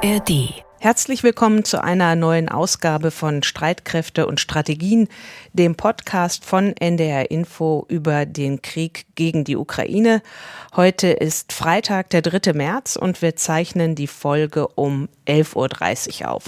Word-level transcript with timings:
ARD. 0.00 0.62
Herzlich 0.78 1.24
willkommen 1.24 1.64
zu 1.64 1.82
einer 1.82 2.14
neuen 2.14 2.48
Ausgabe 2.48 3.10
von 3.10 3.42
Streitkräfte 3.42 4.28
und 4.28 4.38
Strategien, 4.38 5.08
dem 5.52 5.74
Podcast 5.74 6.44
von 6.44 6.76
NDR 6.76 7.32
Info 7.32 7.84
über 7.88 8.24
den 8.24 8.62
Krieg 8.62 9.06
gegen 9.16 9.42
die 9.42 9.56
Ukraine. 9.56 10.22
Heute 10.76 11.08
ist 11.08 11.52
Freitag, 11.52 12.10
der 12.10 12.22
3. 12.22 12.52
März 12.52 12.94
und 12.94 13.22
wir 13.22 13.34
zeichnen 13.34 13.96
die 13.96 14.06
Folge 14.06 14.68
um 14.68 15.08
11.30 15.26 16.22
Uhr 16.22 16.30
auf. 16.30 16.44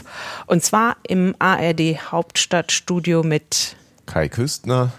Und 0.47 0.63
zwar 0.63 0.99
im 1.09 1.35
ARD 1.41 2.13
Hauptstadtstudio 2.13 3.25
mit 3.25 3.75
Kai 4.07 4.29
Küstner 4.29 4.93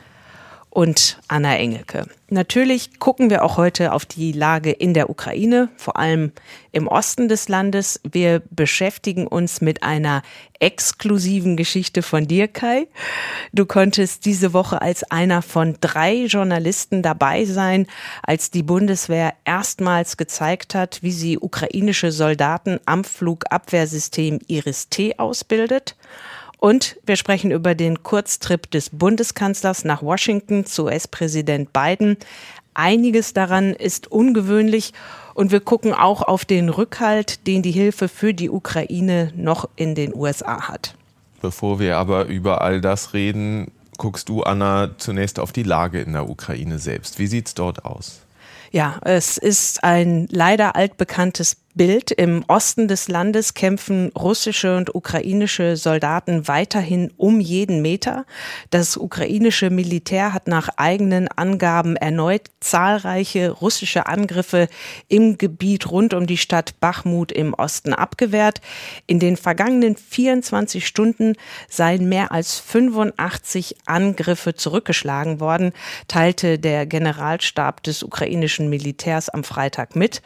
und 0.72 1.20
Anna 1.28 1.58
Engelke. 1.58 2.08
Natürlich 2.30 2.98
gucken 2.98 3.30
wir 3.30 3.44
auch 3.44 3.58
heute 3.58 3.92
auf 3.92 4.06
die 4.06 4.32
Lage 4.32 4.72
in 4.72 4.94
der 4.94 5.10
Ukraine, 5.10 5.68
vor 5.76 5.98
allem 5.98 6.32
im 6.72 6.88
Osten 6.88 7.28
des 7.28 7.50
Landes. 7.50 8.00
Wir 8.10 8.42
beschäftigen 8.50 9.28
uns 9.28 9.60
mit 9.60 9.84
einer 9.84 10.24
exklusiven 10.60 11.58
Geschichte 11.58 12.02
von 12.02 12.26
dir, 12.26 12.48
Kai. 12.48 12.88
Du 13.52 13.66
konntest 13.66 14.26
diese 14.26 14.54
Woche 14.54 14.82
als 14.82 15.04
einer 15.12 15.42
von 15.42 15.76
drei 15.82 16.24
Journalisten 16.24 17.02
dabei 17.02 17.44
sein, 17.44 17.86
als 18.24 18.50
die 18.50 18.64
Bundeswehr 18.64 19.34
erstmals 19.44 20.16
gezeigt 20.16 20.74
hat, 20.74 21.00
wie 21.04 21.12
sie 21.12 21.38
ukrainische 21.38 22.14
Soldaten 22.14 22.80
am 22.86 23.04
Flugabwehrsystem 23.04 24.40
Iris-T 24.48 25.20
ausbildet. 25.20 25.98
Und 26.62 26.98
wir 27.08 27.16
sprechen 27.16 27.50
über 27.50 27.74
den 27.74 28.04
Kurztrip 28.04 28.70
des 28.70 28.92
Bundeskanzlers 28.92 29.84
nach 29.84 30.04
Washington 30.04 30.64
zu 30.68 30.84
US-Präsident 30.84 31.74
Biden. 31.74 32.18
Einiges 32.76 33.34
daran 33.34 33.74
ist 33.74 34.12
ungewöhnlich 34.12 34.94
und 35.34 35.52
wir 35.52 35.60
gucken 35.60 35.92
auch 35.92 36.22
auf 36.22 36.46
den 36.46 36.70
Rückhalt, 36.70 37.48
den 37.48 37.64
die 37.64 37.72
Hilfe 37.72 38.08
für 38.08 38.36
die 38.36 38.52
Ukraine 38.52 39.34
noch 39.36 39.70
in 39.76 39.96
den 39.96 40.14
USA 40.14 40.68
hat. 40.68 40.94
Bevor 41.42 41.80
wir 41.80 41.98
aber 41.98 42.26
über 42.26 42.62
all 42.62 42.80
das 42.80 43.16
reden, 43.16 43.72
guckst 43.98 44.30
du, 44.30 44.44
Anna, 44.44 44.92
zunächst 45.00 45.40
auf 45.40 45.52
die 45.52 45.64
Lage 45.64 46.00
in 46.00 46.14
der 46.14 46.30
Ukraine 46.30 46.78
selbst. 46.78 47.18
Wie 47.18 47.26
sieht 47.26 47.48
es 47.48 47.56
dort 47.56 47.86
aus? 47.86 48.22
Ja, 48.70 49.00
es 49.04 49.40
ist 49.40 49.84
ein 49.84 50.28
leider 50.30 50.76
altbekanntes 50.76 51.58
Bild. 51.74 52.12
Im 52.12 52.44
Osten 52.48 52.88
des 52.88 53.08
Landes 53.08 53.54
kämpfen 53.54 54.12
russische 54.18 54.76
und 54.76 54.94
ukrainische 54.94 55.78
Soldaten 55.78 56.48
weiterhin 56.48 57.12
um 57.18 57.40
jeden 57.40 57.82
Meter. 57.82 58.26
Das 58.70 58.98
ukrainische 58.98 59.70
Militär 59.70 60.34
hat 60.34 60.48
nach 60.48 60.70
eigenen 60.76 61.28
Angaben 61.30 61.96
erneut 61.96 62.50
zahlreiche 62.60 63.50
russische 63.50 64.06
Angriffe 64.06 64.68
im 65.08 65.38
Gebiet 65.38 65.90
rund 65.90 66.14
um 66.14 66.28
die 66.28 66.38
Stadt 66.38 66.80
Bachmut 66.80 67.32
im 67.32 67.54
Osten 67.54 67.94
abgewehrt. 67.94 68.62
In 69.08 69.20
den 69.20 69.38
vergangenen 69.38 69.96
24 69.96 70.86
Stunden 70.86 71.36
seien 71.70 72.08
mehr 72.10 72.32
als 72.32 72.60
85 72.60 73.78
Angriffe 73.86 74.56
zurückgeschlagen 74.56 75.40
worden, 75.40 75.72
teilte 76.08 76.60
der 76.60 76.86
Generalstab 76.86 77.82
des 77.84 78.04
ukrainischen 78.04 78.70
Militärs 78.70 79.30
am 79.30 79.44
Freitag 79.44 79.96
mit. 79.96 80.22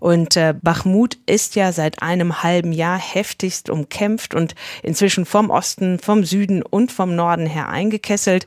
Und 0.00 0.36
äh, 0.36 0.54
Bachmut 0.60 0.87
Bakhmut 0.88 1.18
ist 1.26 1.54
ja 1.54 1.70
seit 1.70 2.02
einem 2.02 2.42
halben 2.42 2.72
Jahr 2.72 2.98
heftigst 2.98 3.68
umkämpft 3.68 4.34
und 4.34 4.54
inzwischen 4.82 5.26
vom 5.26 5.50
Osten, 5.50 5.98
vom 5.98 6.24
Süden 6.24 6.62
und 6.62 6.90
vom 6.92 7.14
Norden 7.14 7.44
her 7.44 7.68
eingekesselt. 7.68 8.46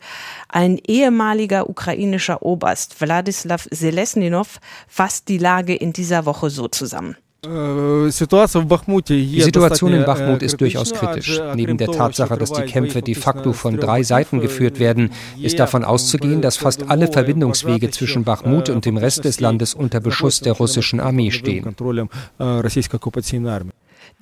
Ein 0.50 0.80
ehemaliger 0.88 1.70
ukrainischer 1.70 2.42
Oberst, 2.42 3.00
Wladislav 3.00 3.67
Selesninov, 3.70 4.59
fasst 4.88 5.30
die 5.30 5.38
Lage 5.38 5.75
in 5.75 5.94
dieser 5.94 6.25
Woche 6.25 6.50
so 6.50 6.67
zusammen. 6.67 7.16
Die 7.44 8.11
Situation 8.11 9.94
in 9.94 10.06
Bachmut 10.06 10.44
ist 10.44 10.61
durchaus 10.61 10.94
kritisch. 10.94 11.42
Neben 11.56 11.75
der 11.75 11.88
Tatsache, 11.88 12.38
dass 12.38 12.52
die 12.52 12.61
Kämpfe 12.61 13.02
de 13.02 13.16
facto 13.16 13.52
von 13.53 13.77
drei 13.77 14.04
Seiten 14.04 14.42
geführt 14.42 14.77
werden, 14.80 15.10
ist 15.42 15.58
davon 15.58 15.83
auszugehen, 15.83 16.43
dass 16.43 16.58
fast 16.58 16.92
alle 16.92 17.08
Verbindungswege 17.08 17.89
zwischen 17.89 18.23
Bachmut 18.26 18.70
und 18.70 18.86
dem 18.86 18.98
Rest 18.98 19.26
des 19.26 19.39
Landes 19.39 19.73
unter 19.73 19.99
Beschuss 20.02 20.42
der 20.42 20.54
russischen 20.54 20.99
Armee 20.99 21.32
stehen. 21.32 21.76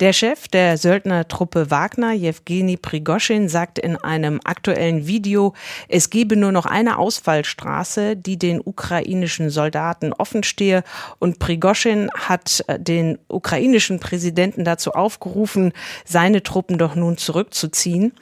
Der 0.00 0.14
Chef 0.14 0.48
der 0.48 0.78
Söldnertruppe 0.78 1.70
Wagner, 1.70 2.14
Jewgeni 2.14 2.78
Prigoschin, 2.78 3.50
sagt 3.50 3.78
in 3.78 3.96
einem 3.96 4.40
aktuellen 4.44 5.06
Video, 5.06 5.52
es 5.88 6.08
gebe 6.08 6.36
nur 6.36 6.52
noch 6.52 6.64
eine 6.64 6.96
Ausfallstraße, 6.96 8.16
die 8.16 8.38
den 8.38 8.62
ukrainischen 8.64 9.50
Soldaten 9.50 10.14
offen 10.14 10.42
stehe. 10.42 10.84
Und 11.18 11.38
Prigoschin 11.38 12.10
hat 12.14 12.64
äh, 12.66 12.80
den 12.80 13.18
ukrainischen 13.28 14.00
Präsidenten 14.00 14.64
dazu 14.64 14.92
aufgerufen, 14.92 15.74
seine 16.06 16.42
Truppen 16.42 16.78
doch 16.78 16.94
nun 16.94 17.18
zurückzuziehen. 17.18 18.14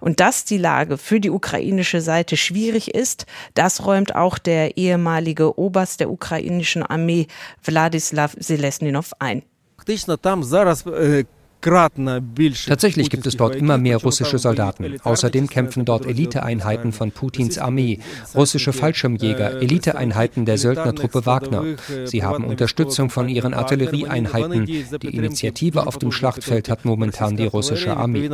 Und 0.00 0.20
dass 0.20 0.44
die 0.44 0.58
Lage 0.58 0.98
für 0.98 1.18
die 1.18 1.30
ukrainische 1.30 2.02
Seite 2.02 2.36
schwierig 2.36 2.94
ist, 2.94 3.24
das 3.54 3.86
räumt 3.86 4.14
auch 4.14 4.36
der 4.36 4.76
ehemalige 4.76 5.58
Oberst 5.58 6.00
der 6.00 6.10
ukrainischen 6.10 6.82
Armee 6.82 7.26
Wladislav 7.64 8.36
Selesninov 8.38 9.12
ein. 9.18 9.42
Tatsächlich 12.66 13.08
gibt 13.08 13.26
es 13.26 13.36
dort 13.36 13.54
immer 13.54 13.78
mehr 13.78 13.98
russische 13.98 14.38
Soldaten. 14.38 14.96
Außerdem 15.02 15.48
kämpfen 15.48 15.84
dort 15.84 16.04
Eliteeinheiten 16.06 16.92
von 16.92 17.12
Putins 17.12 17.56
Armee, 17.56 18.00
russische 18.34 18.72
Fallschirmjäger, 18.72 19.62
Eliteeinheiten 19.62 20.44
der 20.44 20.58
Söldnertruppe 20.58 21.24
Wagner. 21.24 21.64
Sie 22.04 22.24
haben 22.24 22.44
Unterstützung 22.44 23.10
von 23.10 23.28
ihren 23.28 23.54
Artillerieeinheiten. 23.54 24.66
Die 24.66 25.16
Initiative 25.16 25.86
auf 25.86 25.98
dem 25.98 26.12
Schlachtfeld 26.12 26.68
hat 26.68 26.84
momentan 26.84 27.36
die 27.36 27.46
russische 27.46 27.96
Armee. 27.96 28.28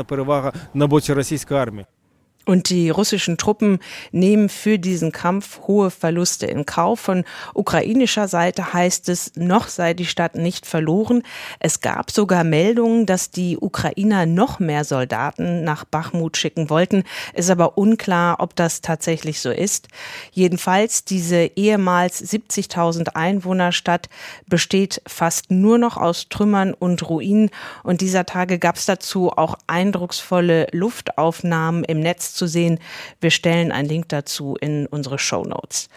Und 2.48 2.70
die 2.70 2.88
russischen 2.88 3.36
Truppen 3.36 3.78
nehmen 4.10 4.48
für 4.48 4.78
diesen 4.78 5.12
Kampf 5.12 5.60
hohe 5.66 5.90
Verluste 5.90 6.46
in 6.46 6.64
Kauf. 6.64 6.98
Von 6.98 7.24
ukrainischer 7.52 8.26
Seite 8.26 8.72
heißt 8.72 9.10
es, 9.10 9.32
noch 9.36 9.68
sei 9.68 9.92
die 9.92 10.06
Stadt 10.06 10.34
nicht 10.34 10.64
verloren. 10.64 11.24
Es 11.60 11.82
gab 11.82 12.10
sogar 12.10 12.44
Meldungen, 12.44 13.04
dass 13.04 13.30
die 13.30 13.58
Ukrainer 13.58 14.24
noch 14.24 14.60
mehr 14.60 14.84
Soldaten 14.84 15.62
nach 15.62 15.84
Bachmut 15.84 16.38
schicken 16.38 16.70
wollten. 16.70 17.04
Ist 17.34 17.50
aber 17.50 17.76
unklar, 17.76 18.36
ob 18.40 18.56
das 18.56 18.80
tatsächlich 18.80 19.42
so 19.42 19.50
ist. 19.50 19.88
Jedenfalls, 20.32 21.04
diese 21.04 21.50
ehemals 21.54 22.24
70.000 22.32 23.08
Einwohnerstadt 23.14 24.08
besteht 24.46 25.02
fast 25.06 25.50
nur 25.50 25.76
noch 25.76 25.98
aus 25.98 26.30
Trümmern 26.30 26.72
und 26.72 27.10
Ruinen. 27.10 27.50
Und 27.82 28.00
dieser 28.00 28.24
Tage 28.24 28.58
gab 28.58 28.76
es 28.76 28.86
dazu 28.86 29.28
auch 29.32 29.58
eindrucksvolle 29.66 30.68
Luftaufnahmen 30.72 31.84
im 31.84 32.00
Netz 32.00 32.37
zu 32.38 32.46
sehen. 32.46 32.78
Wir 33.20 33.30
stellen 33.30 33.72
einen 33.72 33.88
Link 33.88 34.08
dazu 34.08 34.56
in 34.60 34.86
unsere 34.86 35.18
Show 35.18 35.44
Notes. 35.44 35.88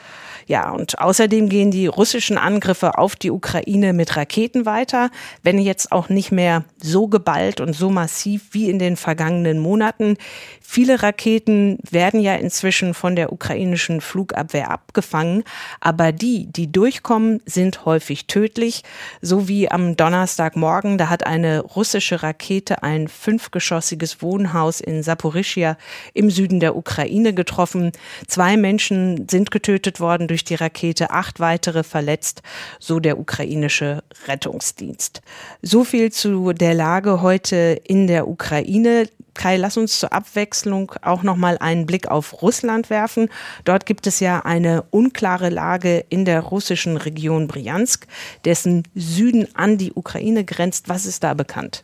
Ja, 0.47 0.72
und 0.72 1.00
außerdem 1.00 1.50
gehen 1.50 1.72
die 1.72 1.88
russischen 1.88 2.38
Angriffe 2.38 2.97
auf 2.97 3.16
die 3.16 3.31
Ukraine 3.31 3.94
mit 3.94 4.18
Raketen 4.18 4.66
weiter, 4.66 5.09
wenn 5.44 5.59
jetzt 5.59 5.91
auch 5.91 6.09
nicht 6.09 6.31
mehr 6.31 6.66
so 6.81 7.07
geballt 7.07 7.62
und 7.62 7.74
so 7.74 7.90
massiv 7.90 8.50
wie 8.52 8.69
in 8.69 8.79
den 8.79 8.97
vergangenen 8.97 9.59
Monaten. 9.59 10.18
Viele 10.62 11.03
Raketen 11.03 11.78
werden 11.90 12.19
ja 12.19 12.35
inzwischen 12.35 12.94
von 12.94 13.16
der 13.16 13.31
ukrainischen 13.31 14.02
Flugabwehr 14.02 14.72
abgefangen, 14.72 15.44
aber 15.79 16.12
die, 16.12 16.47
die 16.52 16.72
durchkommen, 16.72 17.41
sind 17.46 17.85
häufig 17.85 18.28
tödlich. 18.28 18.84
So 19.22 19.47
wie 19.47 19.69
am 19.69 19.96
Donnerstagmorgen, 19.96 20.97
da 20.97 21.09
hat 21.09 21.25
eine 21.25 21.62
russische 21.62 22.23
Rakete 22.23 22.84
ein 22.84 23.08
fünfgeschossiges 23.08 24.22
Wohnhaus 24.22 24.81
in 24.81 25.03
Saporischia 25.03 25.78
im 26.13 26.29
Süden 26.31 26.59
der 26.59 26.75
Ukraine 26.75 27.34
getroffen. 27.34 27.92
Zwei 28.28 28.58
Menschen 28.58 29.28
sind 29.30 29.52
getötet 29.52 30.00
worden 30.00 30.28
durch 30.28 30.44
die 30.44 30.56
Rakete, 30.56 31.12
acht 31.12 31.40
weitere 31.40 31.84
verletzt, 31.84 32.42
so 32.80 33.00
der 33.00 33.19
ukrainische 33.19 34.03
Rettungsdienst. 34.28 35.22
So 35.61 35.84
viel 35.84 36.11
zu 36.11 36.53
der 36.53 36.73
Lage 36.73 37.22
heute 37.22 37.79
in 37.84 38.08
der 38.08 38.28
Ukraine. 38.28 39.08
Kai, 39.34 39.58
lass 39.58 39.78
uns 39.78 40.00
zur 40.00 40.11
Abwechslung 40.11 40.91
auch 41.02 41.23
noch 41.23 41.38
mal 41.38 41.58
einen 41.58 41.85
Blick 41.85 42.08
auf 42.09 42.41
Russland 42.41 42.90
werfen. 42.90 43.29
Dort 43.64 43.85
gibt 43.85 44.05
es 44.08 44.20
ja 44.20 44.41
eine 44.41 44.84
unklare 44.91 45.50
Lage 45.50 46.03
in 46.09 46.26
der 46.26 46.41
russischen 46.41 46.97
Region 46.97 47.47
Bryansk, 47.47 48.08
dessen 48.44 48.84
Süden 48.94 49.47
an 49.55 49.78
die 49.78 49.94
Ukraine 49.94 50.44
grenzt. 50.44 50.90
Was 50.90 51.05
ist 51.05 51.23
da 51.23 51.34
bekannt? 51.34 51.84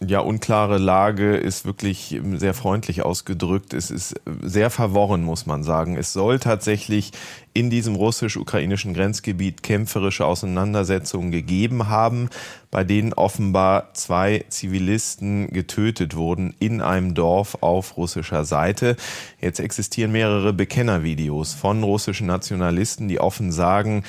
Ja, 0.00 0.20
unklare 0.20 0.78
Lage 0.78 1.36
ist 1.36 1.64
wirklich 1.64 2.20
sehr 2.34 2.54
freundlich 2.54 3.02
ausgedrückt. 3.02 3.74
Es 3.74 3.90
ist 3.90 4.14
sehr 4.42 4.70
verworren, 4.70 5.24
muss 5.24 5.44
man 5.44 5.64
sagen. 5.64 5.96
Es 5.96 6.12
soll 6.12 6.38
tatsächlich 6.38 7.10
in 7.52 7.68
diesem 7.68 7.96
russisch-ukrainischen 7.96 8.94
Grenzgebiet 8.94 9.64
kämpferische 9.64 10.24
Auseinandersetzungen 10.24 11.32
gegeben 11.32 11.88
haben, 11.88 12.30
bei 12.70 12.84
denen 12.84 13.12
offenbar 13.12 13.92
zwei 13.94 14.44
Zivilisten 14.48 15.48
getötet 15.48 16.14
wurden 16.14 16.54
in 16.60 16.80
einem 16.80 17.14
Dorf 17.14 17.58
auf 17.60 17.96
russischer 17.96 18.44
Seite. 18.44 18.94
Jetzt 19.40 19.58
existieren 19.58 20.12
mehrere 20.12 20.52
Bekennervideos 20.52 21.54
von 21.54 21.82
russischen 21.82 22.28
Nationalisten, 22.28 23.08
die 23.08 23.18
offen 23.18 23.50
sagen, 23.50 24.04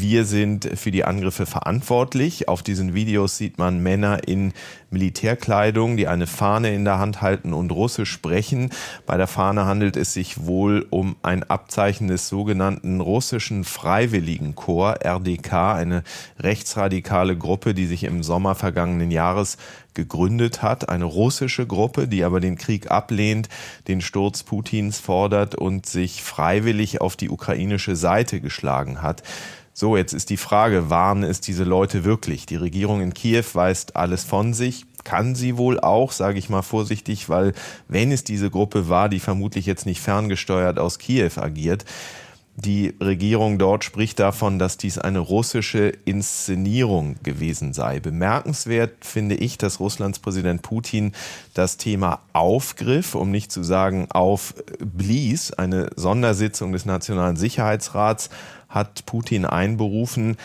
wir 0.00 0.24
sind 0.24 0.68
für 0.74 0.90
die 0.90 1.04
Angriffe 1.04 1.46
verantwortlich. 1.46 2.48
Auf 2.48 2.62
diesen 2.62 2.94
Videos 2.94 3.36
sieht 3.36 3.58
man 3.58 3.82
Männer 3.82 4.26
in 4.26 4.52
Militärkleidung, 4.90 5.96
die 5.96 6.08
eine 6.08 6.26
Fahne 6.26 6.74
in 6.74 6.84
der 6.84 6.98
Hand 6.98 7.20
halten 7.20 7.52
und 7.52 7.72
Russisch 7.72 8.10
sprechen. 8.10 8.70
Bei 9.06 9.16
der 9.16 9.26
Fahne 9.26 9.66
handelt 9.66 9.96
es 9.96 10.12
sich 10.12 10.46
wohl 10.46 10.86
um 10.90 11.16
ein 11.22 11.42
Abzeichen 11.42 12.08
des 12.08 12.28
sogenannten 12.28 13.00
russischen 13.00 13.64
Freiwilligenkorps, 13.64 15.04
RDK, 15.04 15.74
eine 15.74 16.02
rechtsradikale 16.38 17.36
Gruppe, 17.36 17.74
die 17.74 17.86
sich 17.86 18.04
im 18.04 18.22
Sommer 18.22 18.54
vergangenen 18.54 19.10
Jahres 19.10 19.58
gegründet 19.94 20.62
hat, 20.62 20.88
eine 20.88 21.04
russische 21.04 21.66
Gruppe, 21.66 22.08
die 22.08 22.24
aber 22.24 22.40
den 22.40 22.56
Krieg 22.56 22.90
ablehnt, 22.90 23.48
den 23.88 24.00
Sturz 24.00 24.42
Putins 24.42 24.98
fordert 24.98 25.54
und 25.54 25.86
sich 25.86 26.22
freiwillig 26.22 27.00
auf 27.00 27.16
die 27.16 27.30
ukrainische 27.30 27.96
Seite 27.96 28.40
geschlagen 28.40 29.02
hat. 29.02 29.22
So, 29.76 29.96
jetzt 29.96 30.12
ist 30.12 30.30
die 30.30 30.36
Frage, 30.36 30.88
waren 30.88 31.24
es 31.24 31.40
diese 31.40 31.64
Leute 31.64 32.04
wirklich? 32.04 32.46
Die 32.46 32.54
Regierung 32.54 33.00
in 33.00 33.12
Kiew 33.12 33.42
weist 33.54 33.96
alles 33.96 34.22
von 34.22 34.54
sich. 34.54 34.86
Kann 35.02 35.34
sie 35.34 35.56
wohl 35.56 35.80
auch, 35.80 36.12
sage 36.12 36.38
ich 36.38 36.48
mal 36.48 36.62
vorsichtig, 36.62 37.28
weil 37.28 37.54
wenn 37.88 38.12
es 38.12 38.22
diese 38.22 38.50
Gruppe 38.50 38.88
war, 38.88 39.08
die 39.08 39.18
vermutlich 39.18 39.66
jetzt 39.66 39.84
nicht 39.84 40.00
ferngesteuert 40.00 40.78
aus 40.78 41.00
Kiew 41.00 41.32
agiert, 41.38 41.84
die 42.56 42.94
Regierung 43.00 43.58
dort 43.58 43.82
spricht 43.82 44.20
davon, 44.20 44.60
dass 44.60 44.76
dies 44.76 44.98
eine 44.98 45.18
russische 45.18 45.92
Inszenierung 46.04 47.16
gewesen 47.24 47.72
sei. 47.72 47.98
Bemerkenswert 47.98 49.04
finde 49.04 49.34
ich, 49.34 49.58
dass 49.58 49.80
Russlands 49.80 50.20
Präsident 50.20 50.62
Putin 50.62 51.12
das 51.52 51.78
Thema 51.78 52.20
aufgriff, 52.32 53.16
um 53.16 53.32
nicht 53.32 53.50
zu 53.50 53.64
sagen 53.64 54.06
aufblies. 54.10 55.52
Eine 55.52 55.90
Sondersitzung 55.96 56.72
des 56.72 56.84
Nationalen 56.84 57.36
Sicherheitsrats 57.36 58.30
hat 58.68 59.04
Putin 59.04 59.46
einberufen. 59.46 60.36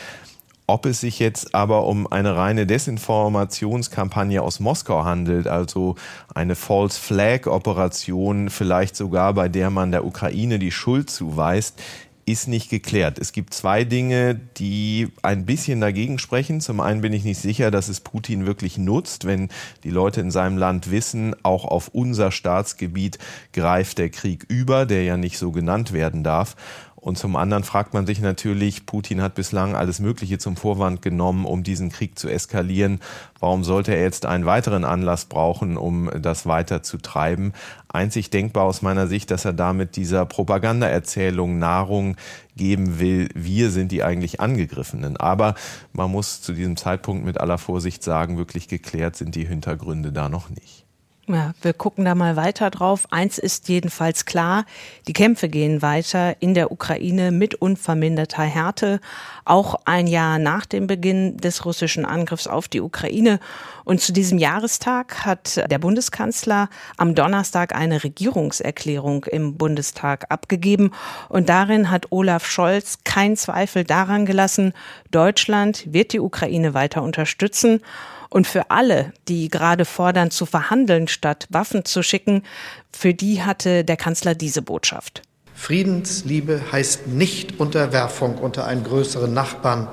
Ob 0.69 0.85
es 0.85 1.01
sich 1.01 1.17
jetzt 1.17 1.55
aber 1.55 1.87
um 1.87 2.05
eine 2.05 2.35
reine 2.35 2.67
Desinformationskampagne 2.67 4.39
aus 4.39 4.59
Moskau 4.59 5.03
handelt, 5.03 5.47
also 5.47 5.95
eine 6.35 6.53
False 6.53 6.99
Flag 6.99 7.47
Operation, 7.47 8.51
vielleicht 8.51 8.95
sogar 8.95 9.33
bei 9.33 9.49
der 9.49 9.71
man 9.71 9.91
der 9.91 10.05
Ukraine 10.05 10.59
die 10.59 10.71
Schuld 10.71 11.09
zuweist, 11.09 11.81
ist 12.27 12.47
nicht 12.47 12.69
geklärt. 12.69 13.17
Es 13.17 13.31
gibt 13.31 13.55
zwei 13.55 13.83
Dinge, 13.83 14.39
die 14.57 15.07
ein 15.23 15.47
bisschen 15.47 15.81
dagegen 15.81 16.19
sprechen. 16.19 16.61
Zum 16.61 16.79
einen 16.79 17.01
bin 17.01 17.13
ich 17.13 17.23
nicht 17.23 17.39
sicher, 17.39 17.71
dass 17.71 17.89
es 17.89 18.01
Putin 18.01 18.45
wirklich 18.45 18.77
nutzt, 18.77 19.25
wenn 19.25 19.49
die 19.83 19.89
Leute 19.89 20.21
in 20.21 20.29
seinem 20.29 20.57
Land 20.57 20.91
wissen, 20.91 21.35
auch 21.41 21.65
auf 21.65 21.87
unser 21.87 22.31
Staatsgebiet 22.31 23.17
greift 23.53 23.97
der 23.97 24.11
Krieg 24.11 24.45
über, 24.47 24.85
der 24.85 25.03
ja 25.03 25.17
nicht 25.17 25.39
so 25.39 25.51
genannt 25.51 25.91
werden 25.91 26.23
darf. 26.23 26.55
Und 26.99 27.17
zum 27.17 27.37
anderen 27.37 27.63
fragt 27.63 27.93
man 27.93 28.05
sich 28.05 28.19
natürlich, 28.19 28.85
Putin 28.85 29.21
hat 29.21 29.35
bislang 29.35 29.73
alles 29.73 29.99
Mögliche 29.99 30.37
zum 30.37 30.57
Vorwand 30.57 31.01
genommen, 31.01 31.45
um 31.45 31.63
diesen 31.63 31.89
Krieg 31.89 32.19
zu 32.19 32.27
eskalieren. 32.27 32.99
Warum 33.39 33.63
sollte 33.63 33.95
er 33.95 34.03
jetzt 34.03 34.25
einen 34.25 34.45
weiteren 34.45 34.83
Anlass 34.83 35.25
brauchen, 35.25 35.77
um 35.77 36.09
das 36.21 36.45
weiter 36.45 36.83
zu 36.83 36.97
treiben? 36.97 37.53
Einzig 37.87 38.31
denkbar 38.31 38.65
aus 38.65 38.81
meiner 38.81 39.07
Sicht, 39.07 39.31
dass 39.31 39.45
er 39.45 39.53
damit 39.53 39.95
dieser 39.95 40.25
Propagandaerzählung 40.25 41.57
Nahrung 41.57 42.17
geben 42.57 42.99
will, 42.99 43.29
wir 43.33 43.69
sind 43.69 43.93
die 43.93 44.03
eigentlich 44.03 44.41
Angegriffenen. 44.41 45.15
Aber 45.15 45.55
man 45.93 46.11
muss 46.11 46.41
zu 46.41 46.51
diesem 46.51 46.75
Zeitpunkt 46.75 47.23
mit 47.23 47.39
aller 47.39 47.57
Vorsicht 47.57 48.03
sagen, 48.03 48.37
wirklich 48.37 48.67
geklärt 48.67 49.15
sind 49.15 49.35
die 49.35 49.47
Hintergründe 49.47 50.11
da 50.11 50.27
noch 50.27 50.49
nicht. 50.49 50.88
Ja, 51.31 51.53
wir 51.61 51.73
gucken 51.73 52.05
da 52.05 52.15
mal 52.15 52.35
weiter 52.37 52.71
drauf. 52.71 53.05
Eins 53.11 53.37
ist 53.37 53.69
jedenfalls 53.69 54.25
klar, 54.25 54.65
die 55.07 55.13
Kämpfe 55.13 55.47
gehen 55.47 55.83
weiter 55.83 56.35
in 56.41 56.55
der 56.55 56.71
Ukraine 56.71 57.29
mit 57.29 57.53
unverminderter 57.53 58.41
Härte, 58.41 58.99
auch 59.45 59.75
ein 59.85 60.07
Jahr 60.07 60.39
nach 60.39 60.65
dem 60.65 60.87
Beginn 60.87 61.37
des 61.37 61.65
russischen 61.65 62.03
Angriffs 62.03 62.47
auf 62.47 62.67
die 62.67 62.81
Ukraine. 62.81 63.39
Und 63.83 64.01
zu 64.01 64.11
diesem 64.11 64.39
Jahrestag 64.39 65.23
hat 65.23 65.57
der 65.69 65.77
Bundeskanzler 65.77 66.67
am 66.97 67.13
Donnerstag 67.13 67.75
eine 67.75 68.03
Regierungserklärung 68.03 69.25
im 69.25 69.55
Bundestag 69.55 70.25
abgegeben. 70.29 70.89
Und 71.27 71.47
darin 71.47 71.91
hat 71.91 72.07
Olaf 72.11 72.47
Scholz 72.47 73.03
keinen 73.03 73.37
Zweifel 73.37 73.83
daran 73.83 74.25
gelassen, 74.25 74.73
Deutschland 75.11 75.93
wird 75.93 76.11
die 76.11 76.21
Ukraine 76.21 76.73
weiter 76.73 77.03
unterstützen. 77.03 77.81
Und 78.29 78.45
für 78.45 78.69
alle, 78.69 79.11
die 79.27 79.49
gerade 79.49 79.85
fordern, 79.85 80.31
zu 80.31 80.45
verhandeln, 80.45 81.07
statt 81.07 81.47
Waffen 81.49 81.85
zu 81.85 82.03
schicken, 82.03 82.43
für 82.91 83.13
die 83.13 83.43
hatte 83.43 83.83
der 83.83 83.97
Kanzler 83.97 84.35
diese 84.35 84.61
Botschaft. 84.61 85.23
Friedensliebe 85.55 86.61
heißt 86.71 87.07
nicht 87.07 87.59
Unterwerfung 87.59 88.37
unter 88.37 88.65
einen 88.65 88.83
größeren 88.83 89.33
Nachbarn. 89.33 89.87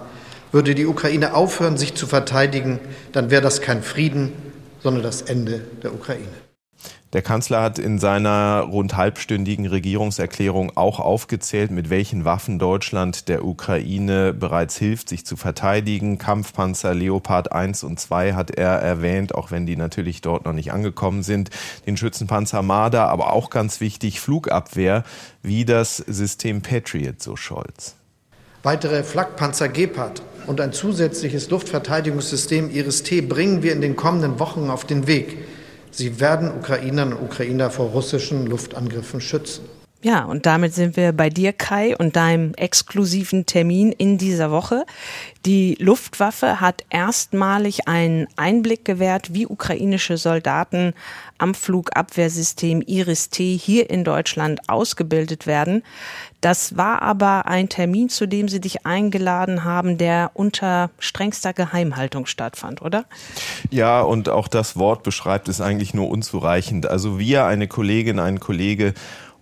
Würde 0.52 0.74
die 0.74 0.86
Ukraine 0.86 1.34
aufhören, 1.34 1.76
sich 1.76 1.94
zu 1.94 2.06
verteidigen, 2.06 2.78
dann 3.12 3.30
wäre 3.30 3.42
das 3.42 3.60
kein 3.60 3.82
Frieden, 3.82 4.32
sondern 4.82 5.02
das 5.02 5.22
Ende 5.22 5.62
der 5.82 5.92
Ukraine. 5.92 6.45
Der 7.16 7.22
Kanzler 7.22 7.62
hat 7.62 7.78
in 7.78 7.98
seiner 7.98 8.60
rund 8.60 8.94
halbstündigen 8.94 9.64
Regierungserklärung 9.64 10.76
auch 10.76 11.00
aufgezählt, 11.00 11.70
mit 11.70 11.88
welchen 11.88 12.26
Waffen 12.26 12.58
Deutschland 12.58 13.28
der 13.28 13.42
Ukraine 13.42 14.34
bereits 14.34 14.76
hilft, 14.76 15.08
sich 15.08 15.24
zu 15.24 15.38
verteidigen. 15.38 16.18
Kampfpanzer 16.18 16.92
Leopard 16.92 17.52
1 17.52 17.84
und 17.84 17.98
2 17.98 18.34
hat 18.34 18.50
er 18.50 18.68
erwähnt, 18.68 19.34
auch 19.34 19.50
wenn 19.50 19.64
die 19.64 19.76
natürlich 19.76 20.20
dort 20.20 20.44
noch 20.44 20.52
nicht 20.52 20.74
angekommen 20.74 21.22
sind. 21.22 21.48
Den 21.86 21.96
Schützenpanzer 21.96 22.60
Marder, 22.60 23.08
aber 23.08 23.32
auch 23.32 23.48
ganz 23.48 23.80
wichtig 23.80 24.20
Flugabwehr, 24.20 25.02
wie 25.40 25.64
das 25.64 25.96
System 25.96 26.60
Patriot, 26.60 27.22
so 27.22 27.34
Scholz. 27.34 27.94
Weitere 28.62 29.02
Flakpanzer 29.02 29.70
Gepard 29.70 30.20
und 30.46 30.60
ein 30.60 30.74
zusätzliches 30.74 31.48
Luftverteidigungssystem 31.48 32.68
Iris-T 32.68 33.22
bringen 33.22 33.62
wir 33.62 33.72
in 33.72 33.80
den 33.80 33.96
kommenden 33.96 34.38
Wochen 34.38 34.68
auf 34.68 34.84
den 34.84 35.06
Weg. 35.06 35.38
Sie 35.96 36.20
werden 36.20 36.54
Ukrainerinnen 36.54 37.14
und 37.14 37.24
Ukrainer 37.24 37.70
vor 37.70 37.86
russischen 37.86 38.44
Luftangriffen 38.44 39.22
schützen. 39.22 39.64
Ja, 40.06 40.22
und 40.22 40.46
damit 40.46 40.72
sind 40.72 40.96
wir 40.96 41.10
bei 41.10 41.30
dir, 41.30 41.52
Kai, 41.52 41.96
und 41.96 42.14
deinem 42.14 42.54
exklusiven 42.54 43.44
Termin 43.44 43.90
in 43.90 44.18
dieser 44.18 44.52
Woche. 44.52 44.86
Die 45.44 45.76
Luftwaffe 45.80 46.60
hat 46.60 46.84
erstmalig 46.90 47.88
einen 47.88 48.28
Einblick 48.36 48.84
gewährt, 48.84 49.34
wie 49.34 49.48
ukrainische 49.48 50.16
Soldaten 50.16 50.94
am 51.38 51.54
Flugabwehrsystem 51.54 52.82
Iris-T 52.86 53.56
hier 53.56 53.90
in 53.90 54.04
Deutschland 54.04 54.68
ausgebildet 54.68 55.48
werden. 55.48 55.82
Das 56.40 56.76
war 56.76 57.02
aber 57.02 57.46
ein 57.46 57.68
Termin, 57.68 58.08
zu 58.08 58.26
dem 58.26 58.46
Sie 58.46 58.60
dich 58.60 58.86
eingeladen 58.86 59.64
haben, 59.64 59.98
der 59.98 60.30
unter 60.34 60.90
strengster 61.00 61.52
Geheimhaltung 61.52 62.26
stattfand, 62.26 62.80
oder? 62.80 63.06
Ja, 63.70 64.02
und 64.02 64.28
auch 64.28 64.46
das 64.46 64.76
Wort 64.76 65.02
beschreibt 65.02 65.48
es 65.48 65.60
eigentlich 65.60 65.94
nur 65.94 66.08
unzureichend. 66.08 66.86
Also 66.86 67.18
wir, 67.18 67.46
eine 67.46 67.66
Kollegin, 67.66 68.20
ein 68.20 68.38
Kollege 68.38 68.94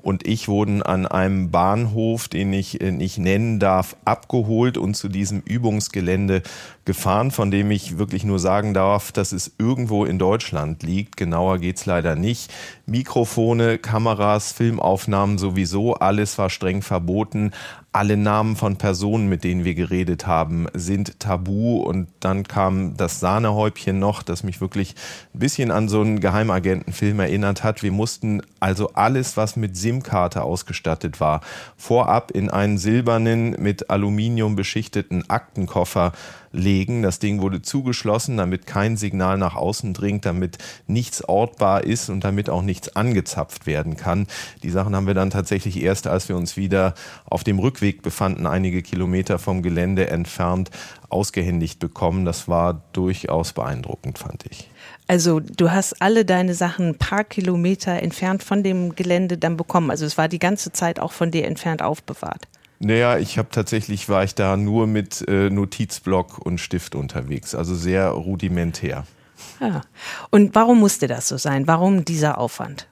und 0.04 0.26
ich 0.26 0.48
wurden 0.48 0.82
an 0.82 1.06
einem 1.06 1.50
Bahnhof, 1.50 2.28
den 2.28 2.52
ich 2.52 2.80
äh, 2.82 2.92
nicht 2.92 3.16
nennen 3.16 3.58
darf, 3.58 3.96
abgeholt 4.04 4.76
und 4.76 4.94
zu 4.94 5.08
diesem 5.08 5.40
Übungsgelände 5.40 6.42
gefahren, 6.84 7.30
von 7.30 7.50
dem 7.50 7.70
ich 7.70 7.98
wirklich 7.98 8.24
nur 8.24 8.38
sagen 8.38 8.74
darf, 8.74 9.10
dass 9.12 9.32
es 9.32 9.52
irgendwo 9.58 10.04
in 10.04 10.18
Deutschland 10.18 10.82
liegt. 10.82 11.16
Genauer 11.16 11.58
geht's 11.58 11.86
leider 11.86 12.14
nicht. 12.14 12.52
Mikrofone, 12.86 13.78
Kameras, 13.78 14.52
Filmaufnahmen 14.52 15.38
sowieso, 15.38 15.94
alles 15.94 16.36
war 16.38 16.50
streng 16.50 16.82
verboten. 16.82 17.52
Alle 17.92 18.16
Namen 18.16 18.56
von 18.56 18.76
Personen, 18.76 19.28
mit 19.28 19.44
denen 19.44 19.64
wir 19.64 19.76
geredet 19.76 20.26
haben, 20.26 20.66
sind 20.74 21.20
tabu. 21.20 21.76
Und 21.76 22.08
dann 22.18 22.42
kam 22.42 22.96
das 22.96 23.20
Sahnehäubchen 23.20 24.00
noch, 24.00 24.24
das 24.24 24.42
mich 24.42 24.60
wirklich 24.60 24.96
ein 25.32 25.38
bisschen 25.38 25.70
an 25.70 25.88
so 25.88 26.00
einen 26.00 26.18
Geheimagentenfilm 26.18 27.20
erinnert 27.20 27.62
hat. 27.62 27.84
Wir 27.84 27.92
mussten 27.92 28.42
also 28.58 28.90
alles, 28.94 29.36
was 29.36 29.54
mit 29.54 29.76
SIM-Karte 29.76 30.42
ausgestattet 30.42 31.20
war, 31.20 31.40
vorab 31.76 32.32
in 32.32 32.50
einen 32.50 32.78
silbernen, 32.78 33.54
mit 33.62 33.88
Aluminium 33.90 34.56
beschichteten 34.56 35.30
Aktenkoffer 35.30 36.12
legen. 36.54 37.02
Das 37.02 37.18
Ding 37.18 37.40
wurde 37.40 37.62
zugeschlossen, 37.62 38.36
damit 38.36 38.66
kein 38.66 38.96
Signal 38.96 39.36
nach 39.38 39.54
außen 39.54 39.92
dringt, 39.92 40.24
damit 40.24 40.58
nichts 40.86 41.22
ortbar 41.28 41.84
ist 41.84 42.08
und 42.08 42.24
damit 42.24 42.48
auch 42.48 42.62
nichts 42.62 42.94
angezapft 42.96 43.66
werden 43.66 43.96
kann. 43.96 44.26
Die 44.62 44.70
Sachen 44.70 44.94
haben 44.96 45.06
wir 45.06 45.14
dann 45.14 45.30
tatsächlich 45.30 45.82
erst, 45.82 46.06
als 46.06 46.28
wir 46.28 46.36
uns 46.36 46.56
wieder 46.56 46.94
auf 47.26 47.44
dem 47.44 47.58
Rückweg 47.58 48.02
befanden, 48.02 48.46
einige 48.46 48.82
Kilometer 48.82 49.38
vom 49.38 49.62
Gelände 49.62 50.08
entfernt, 50.08 50.70
ausgehändigt 51.08 51.78
bekommen. 51.78 52.24
Das 52.24 52.48
war 52.48 52.82
durchaus 52.92 53.52
beeindruckend, 53.52 54.18
fand 54.18 54.46
ich. 54.50 54.68
Also 55.06 55.40
du 55.40 55.70
hast 55.70 56.00
alle 56.00 56.24
deine 56.24 56.54
Sachen 56.54 56.88
ein 56.88 56.98
paar 56.98 57.24
Kilometer 57.24 58.02
entfernt 58.02 58.42
von 58.42 58.62
dem 58.62 58.94
Gelände 58.94 59.36
dann 59.36 59.56
bekommen. 59.56 59.90
Also 59.90 60.06
es 60.06 60.16
war 60.16 60.28
die 60.28 60.38
ganze 60.38 60.72
Zeit 60.72 60.98
auch 60.98 61.12
von 61.12 61.30
dir 61.30 61.46
entfernt 61.46 61.82
aufbewahrt. 61.82 62.48
Naja, 62.78 63.18
ich 63.18 63.38
habe 63.38 63.48
tatsächlich 63.50 64.08
war 64.08 64.24
ich 64.24 64.34
da 64.34 64.56
nur 64.56 64.86
mit 64.86 65.26
äh, 65.28 65.48
Notizblock 65.50 66.38
und 66.38 66.58
Stift 66.58 66.94
unterwegs, 66.94 67.54
also 67.54 67.74
sehr 67.74 68.08
rudimentär. 68.08 69.06
Ja. 69.60 69.82
Und 70.30 70.54
warum 70.54 70.80
musste 70.80 71.06
das 71.06 71.28
so 71.28 71.36
sein? 71.36 71.66
Warum 71.66 72.04
dieser 72.04 72.38
Aufwand? 72.38 72.86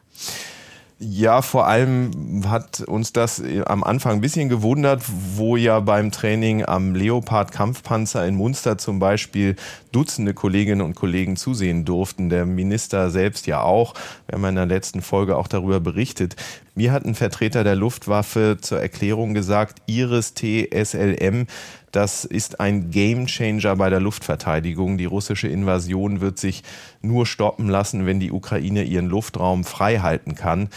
Ja, 1.04 1.42
vor 1.42 1.66
allem 1.66 2.44
hat 2.48 2.82
uns 2.82 3.12
das 3.12 3.40
äh, 3.40 3.62
am 3.66 3.82
Anfang 3.82 4.12
ein 4.12 4.20
bisschen 4.20 4.48
gewundert, 4.48 5.02
wo 5.34 5.56
ja 5.56 5.80
beim 5.80 6.12
Training 6.12 6.64
am 6.64 6.94
Leopard 6.94 7.50
Kampfpanzer 7.50 8.24
in 8.24 8.36
Munster 8.36 8.78
zum 8.78 9.00
Beispiel 9.00 9.56
Dutzende 9.90 10.32
Kolleginnen 10.32 10.80
und 10.80 10.94
Kollegen 10.94 11.34
zusehen 11.36 11.84
durften. 11.84 12.28
Der 12.28 12.46
Minister 12.46 13.10
selbst 13.10 13.48
ja 13.48 13.62
auch. 13.62 13.94
Wir 14.28 14.36
haben 14.36 14.44
in 14.44 14.54
der 14.54 14.66
letzten 14.66 15.02
Folge 15.02 15.36
auch 15.36 15.48
darüber 15.48 15.80
berichtet. 15.80 16.36
Mir 16.76 16.92
hat 16.92 17.04
ein 17.04 17.16
Vertreter 17.16 17.64
der 17.64 17.74
Luftwaffe 17.74 18.58
zur 18.60 18.80
Erklärung 18.80 19.34
gesagt, 19.34 19.82
Iris 19.86 20.34
T 20.34 20.70
SLM 20.72 21.48
das 21.92 22.24
ist 22.24 22.58
ein 22.58 22.90
Gamechanger 22.90 23.76
bei 23.76 23.90
der 23.90 24.00
Luftverteidigung. 24.00 24.98
Die 24.98 25.04
russische 25.04 25.48
Invasion 25.48 26.20
wird 26.20 26.38
sich 26.38 26.62
nur 27.02 27.26
stoppen 27.26 27.68
lassen, 27.68 28.06
wenn 28.06 28.18
die 28.18 28.32
Ukraine 28.32 28.82
ihren 28.82 29.08
Luftraum 29.08 29.62
frei 29.62 29.98
halten 29.98 30.34
kann. 30.34 30.68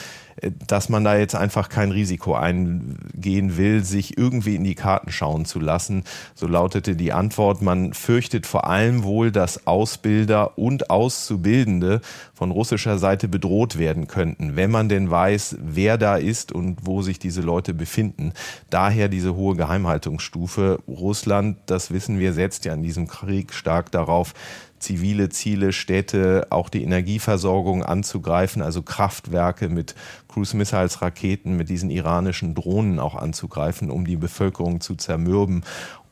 Dass 0.68 0.90
man 0.90 1.04
da 1.04 1.18
jetzt 1.18 1.36
einfach 1.36 1.70
kein 1.70 1.92
Risiko 1.92 2.36
eingehen 2.36 3.58
will, 3.58 3.84
sich 3.84 4.18
irgendwie 4.18 4.56
in 4.56 4.64
die 4.64 4.75
Karten 4.75 5.12
schauen 5.12 5.46
zu 5.46 5.60
lassen. 5.60 6.04
So 6.34 6.48
lautete 6.48 6.96
die 6.96 7.14
Antwort. 7.14 7.62
Man 7.62 7.94
fürchtet 7.94 8.46
vor 8.46 8.68
allem 8.68 9.04
wohl, 9.04 9.32
dass 9.32 9.68
Ausbilder 9.68 10.58
und 10.58 10.90
Auszubildende 10.90 12.02
von 12.34 12.52
russischer 12.52 12.98
Seite 12.98 13.28
bedroht 13.28 13.78
werden 13.80 14.08
könnten, 14.08 14.56
wenn 14.56 14.72
man 14.72 14.90
denn 14.90 15.10
weiß, 15.10 15.58
wer 15.60 15.98
da 15.98 16.18
ist 16.18 16.52
und 16.52 16.86
wo 16.86 17.02
sich 17.02 17.20
diese 17.20 17.42
Leute 17.42 17.74
befinden. 17.74 18.34
Daher 18.70 19.08
diese 19.08 19.36
hohe 19.36 19.56
Geheimhaltungsstufe. 19.56 20.80
Russland, 20.88 21.58
das 21.66 21.92
wissen 21.92 22.20
wir, 22.20 22.34
setzt 22.34 22.66
ja 22.66 22.74
in 22.74 22.84
diesem 22.84 23.08
Krieg 23.08 23.54
stark 23.54 23.92
darauf, 23.92 24.34
zivile 24.79 25.29
Ziele, 25.29 25.74
Städte, 25.74 26.48
auch 26.50 26.70
die 26.70 26.84
Energieversorgung 26.84 27.84
anzugreifen, 27.84 28.62
also 28.62 28.82
Kraftwerke 28.82 29.70
mit 29.70 29.96
Cruise 30.27 30.55
Missiles, 30.55 31.01
Raketen, 31.01 31.55
mit 31.58 31.70
diesen 31.70 31.89
iranischen 31.89 32.55
Drohnen 32.55 33.00
auch 33.00 33.15
anzugreifen, 33.15 33.89
um 33.89 34.05
die 34.05 34.17
Bevölkerung 34.17 34.82
zu 34.82 34.96
zermürben. 34.96 35.63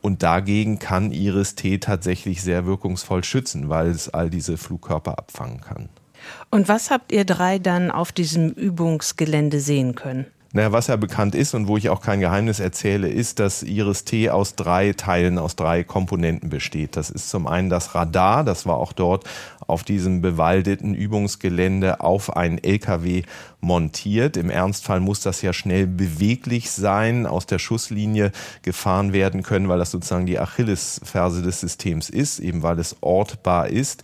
Und 0.02 0.22
dagegen 0.24 0.80
kann 0.80 1.12
Iris 1.12 1.56
T 1.56 1.78
tatsächlich 1.78 2.42
sehr 2.42 2.66
wirkungsvoll 2.66 3.24
schützen, 3.24 3.70
weil 3.70 3.88
es 3.88 4.10
all 4.10 4.30
diese 4.30 4.58
Flugkörper 4.58 5.18
abfangen 5.18 5.62
kann. 5.62 5.90
Und 6.50 6.68
was 6.68 6.90
habt 6.92 7.12
ihr 7.12 7.26
drei 7.26 7.60
dann 7.60 7.92
auf 7.92 8.12
diesem 8.12 8.50
Übungsgelände 8.50 9.60
sehen 9.60 9.96
können? 9.96 10.26
Naja, 10.56 10.72
was 10.72 10.86
ja 10.86 10.98
bekannt 10.98 11.34
ist 11.34 11.56
und 11.56 11.68
wo 11.68 11.78
ich 11.78 11.90
auch 11.90 12.00
kein 12.00 12.20
Geheimnis 12.20 12.60
erzähle, 12.60 13.10
ist, 13.10 13.40
dass 13.40 13.64
Iris 13.64 14.06
T 14.06 14.30
aus 14.30 14.54
drei 14.54 14.94
Teilen, 14.94 15.40
aus 15.40 15.56
drei 15.56 15.84
Komponenten 15.84 16.50
besteht. 16.50 16.96
Das 16.96 17.10
ist 17.10 17.32
zum 17.32 17.48
einen 17.48 17.72
das 17.72 17.96
Radar, 17.96 18.44
das 18.44 18.68
war 18.68 18.78
auch 18.78 18.94
dort 18.94 19.24
auf 19.66 19.84
diesem 19.84 20.22
bewaldeten 20.22 20.94
Übungsgelände 20.94 22.02
auf 22.02 22.38
einen 22.38 22.64
LKW 22.64 23.24
montiert. 23.62 24.38
Im 24.38 24.52
Ernstfall 24.52 25.00
muss 25.00 25.22
das 25.22 25.42
ja 25.42 25.54
schnell 25.54 25.88
beweglich 25.88 26.70
sein, 26.70 27.26
aus 27.26 27.48
der 27.48 27.58
Schusslinie 27.58 28.32
gefahren 28.62 29.12
werden 29.12 29.42
können, 29.42 29.70
weil 29.70 29.80
das 29.80 29.90
sozusagen 29.90 30.28
die 30.28 30.38
Achillesferse 30.38 31.42
des 31.42 31.62
Systems 31.62 32.12
ist, 32.12 32.38
eben 32.38 32.62
weil 32.62 32.78
es 32.78 32.98
ortbar 33.02 33.70
ist. 33.70 34.04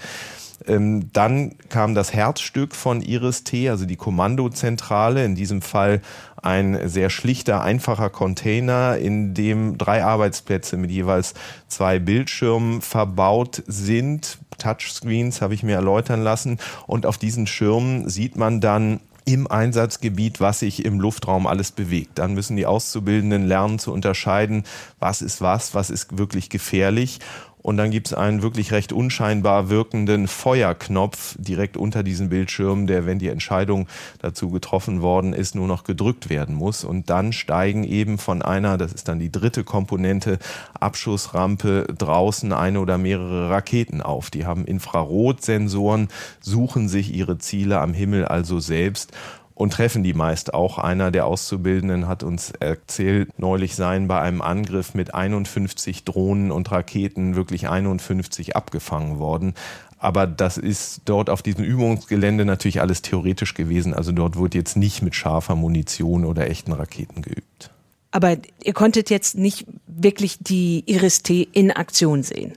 Ähm, 0.68 1.12
dann 1.14 1.56
kam 1.70 1.96
das 1.96 2.14
Herzstück 2.14 2.76
von 2.76 3.02
Iris 3.02 3.44
T, 3.44 3.70
also 3.70 3.86
die 3.86 3.96
Kommandozentrale, 3.96 5.24
in 5.24 5.36
diesem 5.36 5.62
Fall 5.62 6.02
ein 6.44 6.88
sehr 6.88 7.10
schlichter, 7.10 7.62
einfacher 7.62 8.10
Container, 8.10 8.98
in 8.98 9.34
dem 9.34 9.78
drei 9.78 10.04
Arbeitsplätze 10.04 10.78
mit 10.78 10.92
jeweils 10.92 11.34
zwei 11.68 12.00
Bildschirmen 12.00 12.82
verbaut 12.82 13.64
sind. 13.68 14.40
Touchscreens 14.58 15.42
habe 15.42 15.54
ich 15.54 15.64
mir 15.64 15.76
erläutern 15.76 16.22
lassen. 16.22 16.60
Und 16.86 17.06
auf 17.06 17.18
diesen 17.18 17.48
Schirmen 17.48 18.10
sieht 18.10 18.36
man 18.36 18.62
dann 18.62 19.00
im 19.26 19.46
Einsatzgebiet, 19.46 20.40
was 20.40 20.60
sich 20.60 20.86
im 20.86 21.00
Luftraum 21.00 21.46
alles 21.46 21.72
bewegt. 21.72 22.18
Dann 22.18 22.34
müssen 22.34 22.58
die 22.58 22.66
Auszubildenden 22.66 23.46
lernen 23.46 23.78
zu 23.78 23.94
unterscheiden, 23.94 24.64
was 25.00 25.22
ist 25.22 25.40
was, 25.40 25.76
was 25.76 25.92
ist 25.92 26.18
wirklich 26.18 26.50
gefährlich. 26.50 27.20
Und 27.62 27.78
dann 27.78 27.92
gibt 27.92 28.08
es 28.08 28.14
einen 28.14 28.42
wirklich 28.42 28.72
recht 28.72 28.94
unscheinbar 28.94 29.70
wirkenden 29.70 30.28
Feuerknopf 30.28 31.36
direkt 31.38 31.76
unter 31.76 32.04
diesem 32.04 32.30
Bildschirm, 32.30 32.88
der, 32.88 33.06
wenn 33.06 33.20
die 33.20 33.28
Entscheidung 33.28 33.88
dazu 34.20 34.50
getroffen 34.50 35.02
worden 35.02 35.34
ist, 35.34 35.56
nur 35.56 35.68
noch 35.68 35.84
gedrückt 35.84 36.30
werden 36.30 36.56
muss. 36.56 36.84
Und 36.84 37.10
dann 37.10 37.34
steigen 37.34 37.84
eben 37.84 38.18
von 38.18 38.42
einer, 38.42 38.78
das 38.78 38.94
ist 38.94 39.10
dann 39.10 39.20
die 39.20 39.32
dritte 39.32 39.64
Komponente, 39.64 40.40
Abschussrampe 40.80 41.88
draußen 41.98 42.54
eine 42.54 42.80
oder 42.80 42.98
mehrere 42.98 43.50
Raketen 43.50 44.02
auf. 44.02 44.30
Die 44.30 44.46
haben 44.46 44.66
Infrarotsensoren, 44.66 46.08
suchen 46.40 46.88
sich 46.88 47.14
ihre 47.14 47.40
Ziele 47.40 47.82
am 47.82 47.94
Himmel 47.94 48.26
also 48.26 48.60
selbst 48.60 49.12
und 49.60 49.74
treffen 49.74 50.04
die 50.04 50.14
meist 50.14 50.54
auch. 50.54 50.78
Einer 50.78 51.12
der 51.12 51.26
Auszubildenden 51.26 52.08
hat 52.08 52.24
uns 52.24 52.52
erzählt, 52.62 53.38
neulich 53.38 53.76
seien 53.76 54.08
bei 54.08 54.22
einem 54.22 54.42
Angriff 54.42 54.94
mit 54.94 55.14
51 55.14 56.06
Drohnen 56.06 56.50
und 56.50 56.72
Raketen 56.72 57.36
wirklich 57.36 57.68
51 57.68 58.56
abgefangen 58.56 59.20
worden. 59.20 59.56
Aber 59.98 60.28
das 60.28 60.58
ist 60.58 61.02
dort 61.04 61.30
auf 61.30 61.42
diesem 61.42 61.66
Übungsgelände 61.66 62.46
natürlich 62.46 62.80
alles 62.80 63.02
theoretisch 63.02 63.54
gewesen. 63.54 63.94
Also 63.94 64.14
dort 64.14 64.38
wurde 64.38 64.58
jetzt 64.58 64.78
nicht 64.78 65.02
mit 65.02 65.14
scharfer 65.14 65.56
Munition 65.56 66.24
oder 66.24 66.50
echten 66.50 66.72
Raketen 66.72 67.22
geübt. 67.22 67.70
Aber 68.12 68.38
ihr 68.64 68.74
konntet 68.74 69.10
jetzt 69.10 69.36
nicht 69.36 69.66
wirklich 69.88 70.38
die 70.40 70.86
Iris-T 70.86 71.50
in 71.52 71.72
Aktion 71.72 72.24
sehen. 72.24 72.54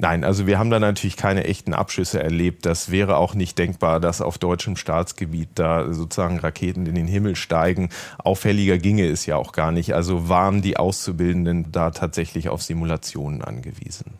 Nein, 0.00 0.22
also 0.22 0.46
wir 0.46 0.60
haben 0.60 0.70
da 0.70 0.78
natürlich 0.78 1.16
keine 1.16 1.42
echten 1.44 1.74
Abschüsse 1.74 2.22
erlebt. 2.22 2.64
Das 2.66 2.92
wäre 2.92 3.16
auch 3.16 3.34
nicht 3.34 3.58
denkbar, 3.58 3.98
dass 3.98 4.20
auf 4.20 4.38
deutschem 4.38 4.76
Staatsgebiet 4.76 5.48
da 5.56 5.92
sozusagen 5.92 6.38
Raketen 6.38 6.86
in 6.86 6.94
den 6.94 7.08
Himmel 7.08 7.34
steigen. 7.34 7.88
Auffälliger 8.18 8.78
ginge 8.78 9.06
es 9.08 9.26
ja 9.26 9.34
auch 9.34 9.50
gar 9.50 9.72
nicht. 9.72 9.94
Also 9.94 10.28
waren 10.28 10.62
die 10.62 10.76
Auszubildenden 10.76 11.72
da 11.72 11.90
tatsächlich 11.90 12.48
auf 12.48 12.62
Simulationen 12.62 13.42
angewiesen. 13.42 14.14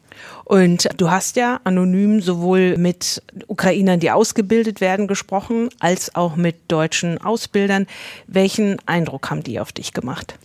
Und 0.44 0.88
du 0.96 1.12
hast 1.12 1.36
ja 1.36 1.60
anonym 1.62 2.20
sowohl 2.22 2.76
mit 2.76 3.22
Ukrainern, 3.46 4.00
die 4.00 4.10
ausgebildet 4.10 4.80
werden, 4.80 5.06
gesprochen, 5.06 5.68
als 5.78 6.14
auch 6.16 6.34
mit 6.34 6.56
deutschen 6.68 7.18
Ausbildern. 7.18 7.86
Welchen 8.26 8.78
Eindruck 8.86 9.30
haben 9.30 9.44
die 9.44 9.60
auf 9.60 9.72
dich 9.72 9.92
gemacht? 9.92 10.38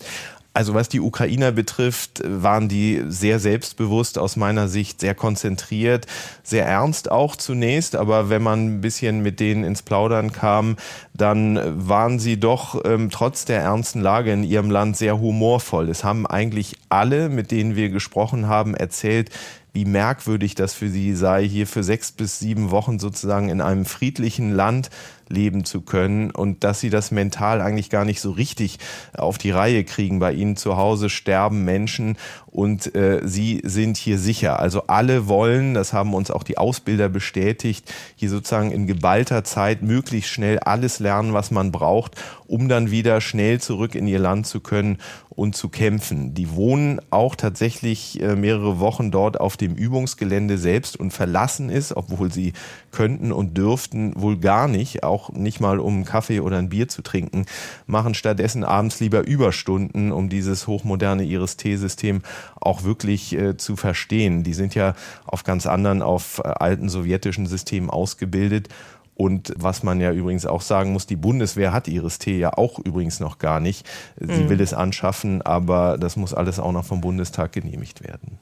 Also 0.55 0.75
was 0.75 0.87
die 0.87 0.99
Ukrainer 0.99 1.51
betrifft, 1.51 2.21
waren 2.23 2.69
die 2.69 3.01
sehr 3.07 3.39
selbstbewusst 3.39 4.19
aus 4.19 4.35
meiner 4.35 4.67
Sicht, 4.67 4.99
sehr 4.99 5.15
konzentriert, 5.15 6.05
sehr 6.43 6.67
ernst 6.67 7.09
auch 7.09 7.35
zunächst. 7.35 7.95
Aber 7.95 8.29
wenn 8.29 8.43
man 8.43 8.65
ein 8.65 8.81
bisschen 8.81 9.23
mit 9.23 9.39
denen 9.39 9.63
ins 9.63 9.81
Plaudern 9.81 10.31
kam, 10.31 10.75
dann 11.15 11.59
waren 11.87 12.19
sie 12.19 12.39
doch 12.39 12.83
ähm, 12.85 13.09
trotz 13.09 13.45
der 13.45 13.61
ernsten 13.61 14.01
Lage 14.01 14.31
in 14.31 14.43
ihrem 14.43 14.69
Land 14.69 14.95
sehr 14.95 15.19
humorvoll. 15.19 15.89
Es 15.89 16.03
haben 16.03 16.27
eigentlich 16.27 16.75
alle, 16.87 17.29
mit 17.29 17.49
denen 17.49 17.75
wir 17.75 17.89
gesprochen 17.89 18.47
haben, 18.47 18.75
erzählt, 18.75 19.31
wie 19.73 19.85
merkwürdig 19.85 20.53
das 20.53 20.75
für 20.75 20.87
sie 20.87 21.15
sei, 21.15 21.47
hier 21.47 21.65
für 21.65 21.83
sechs 21.83 22.11
bis 22.11 22.37
sieben 22.37 22.69
Wochen 22.69 22.99
sozusagen 22.99 23.49
in 23.49 23.59
einem 23.59 23.85
friedlichen 23.85 24.51
Land 24.51 24.91
leben 25.29 25.65
zu 25.65 25.81
können 25.81 26.31
und 26.31 26.63
dass 26.63 26.79
sie 26.79 26.89
das 26.89 27.11
mental 27.11 27.61
eigentlich 27.61 27.89
gar 27.89 28.05
nicht 28.05 28.21
so 28.21 28.31
richtig 28.31 28.79
auf 29.15 29.37
die 29.37 29.51
Reihe 29.51 29.83
kriegen. 29.83 30.19
Bei 30.19 30.33
ihnen 30.33 30.55
zu 30.55 30.77
Hause 30.77 31.09
sterben 31.09 31.63
Menschen 31.63 32.17
und 32.47 32.95
äh, 32.95 33.21
sie 33.23 33.61
sind 33.63 33.97
hier 33.97 34.19
sicher. 34.19 34.59
Also 34.59 34.83
alle 34.87 35.27
wollen, 35.27 35.73
das 35.73 35.91
haben 35.91 36.13
uns 36.13 36.29
auch 36.29 36.43
die 36.43 36.57
Ausbilder 36.57 37.09
bestätigt, 37.09 37.91
hier 38.15 38.29
sozusagen 38.29 38.71
in 38.71 38.85
geballter 38.85 39.43
Zeit 39.43 39.81
möglichst 39.81 40.29
schnell 40.29 40.59
alles 40.59 40.99
lernen, 40.99 41.33
was 41.33 41.49
man 41.49 41.71
braucht, 41.71 42.15
um 42.45 42.69
dann 42.69 42.91
wieder 42.91 43.21
schnell 43.21 43.59
zurück 43.59 43.95
in 43.95 44.07
ihr 44.07 44.19
Land 44.19 44.45
zu 44.45 44.59
können 44.59 44.99
und 45.35 45.55
zu 45.55 45.69
kämpfen. 45.69 46.33
Die 46.33 46.51
wohnen 46.51 46.99
auch 47.09 47.35
tatsächlich 47.35 48.21
äh, 48.21 48.35
mehrere 48.35 48.79
Wochen 48.79 49.11
dort 49.11 49.39
auf 49.39 49.57
dem 49.57 49.75
Übungsgelände 49.75 50.57
selbst 50.57 50.95
und 50.95 51.11
verlassen 51.11 51.69
es, 51.69 51.95
obwohl 51.95 52.31
sie 52.31 52.53
könnten 52.91 53.31
und 53.31 53.57
dürften 53.57 54.13
wohl 54.15 54.37
gar 54.37 54.67
nicht, 54.67 55.03
auch 55.03 55.31
nicht 55.31 55.59
mal 55.59 55.79
um 55.79 55.95
einen 55.95 56.05
Kaffee 56.05 56.39
oder 56.39 56.57
ein 56.57 56.69
Bier 56.69 56.87
zu 56.87 57.01
trinken, 57.01 57.45
machen 57.87 58.13
stattdessen 58.13 58.63
abends 58.63 58.99
lieber 58.99 59.25
Überstunden, 59.25 60.11
um 60.11 60.29
dieses 60.29 60.67
hochmoderne 60.67 61.23
Iris-T-System 61.23 62.21
auch 62.59 62.83
wirklich 62.83 63.33
äh, 63.33 63.57
zu 63.57 63.75
verstehen. 63.75 64.43
Die 64.43 64.53
sind 64.53 64.75
ja 64.75 64.93
auf 65.25 65.43
ganz 65.43 65.65
anderen, 65.65 66.01
auf 66.01 66.39
äh, 66.43 66.47
alten 66.47 66.89
sowjetischen 66.89 67.47
Systemen 67.47 67.89
ausgebildet 67.89 68.69
Und 69.15 69.53
was 69.57 69.83
man 69.83 70.01
ja 70.01 70.11
übrigens 70.11 70.45
auch 70.45 70.61
sagen 70.61 70.93
muss, 70.93 71.05
die 71.05 71.15
Bundeswehr 71.15 71.71
hat 71.71 71.87
Iris-T 71.87 72.37
ja 72.37 72.53
auch 72.57 72.79
übrigens 72.79 73.19
noch 73.19 73.37
gar 73.37 73.59
nicht. 73.59 73.87
Sie 74.19 74.43
mhm. 74.43 74.49
will 74.49 74.61
es 74.61 74.73
anschaffen, 74.73 75.41
aber 75.41 75.97
das 75.97 76.15
muss 76.15 76.33
alles 76.33 76.59
auch 76.59 76.71
noch 76.71 76.85
vom 76.85 77.01
Bundestag 77.01 77.51
genehmigt 77.51 78.03
werden. 78.03 78.39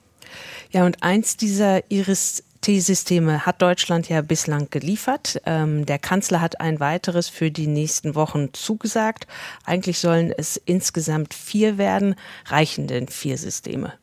Ja, 0.72 0.86
und 0.86 1.04
eins 1.04 1.36
dieser 1.36 1.92
Iris 1.92 2.44
T-Systeme 2.62 3.46
hat 3.46 3.62
Deutschland 3.62 4.08
ja 4.08 4.22
bislang 4.22 4.70
geliefert. 4.70 5.42
Ähm, 5.46 5.86
der 5.86 5.98
Kanzler 5.98 6.42
hat 6.42 6.62
ein 6.62 6.80
weiteres 6.80 7.28
für 7.28 7.52
die 7.52 7.68
nächsten 7.68 8.16
Wochen 8.16 8.54
zugesagt. 8.54 9.28
Eigentlich 9.66 10.00
sollen 10.00 10.32
es 10.32 10.58
insgesamt 10.58 11.34
vier 11.34 11.78
werden. 11.78 12.16
Reichen 12.46 12.88
denn 12.88 13.08
vier 13.08 13.38
Systeme? 13.38 13.94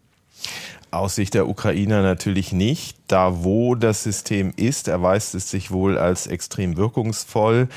Aus 0.91 1.17
Sicht 1.17 1.35
der 1.35 1.49
Ukrainer 1.49 2.03
natürlich 2.03 2.53
nicht. 2.53 2.97
Da 3.09 3.45
wo 3.45 3.75
das 3.75 4.03
System 4.03 4.53
ist, 4.57 4.89
erweist 4.89 5.35
es 5.35 5.51
sich 5.51 5.71
wohl 5.71 5.99
als 5.99 6.27
extrem 6.27 6.77
wirkungsvoll. 6.77 7.69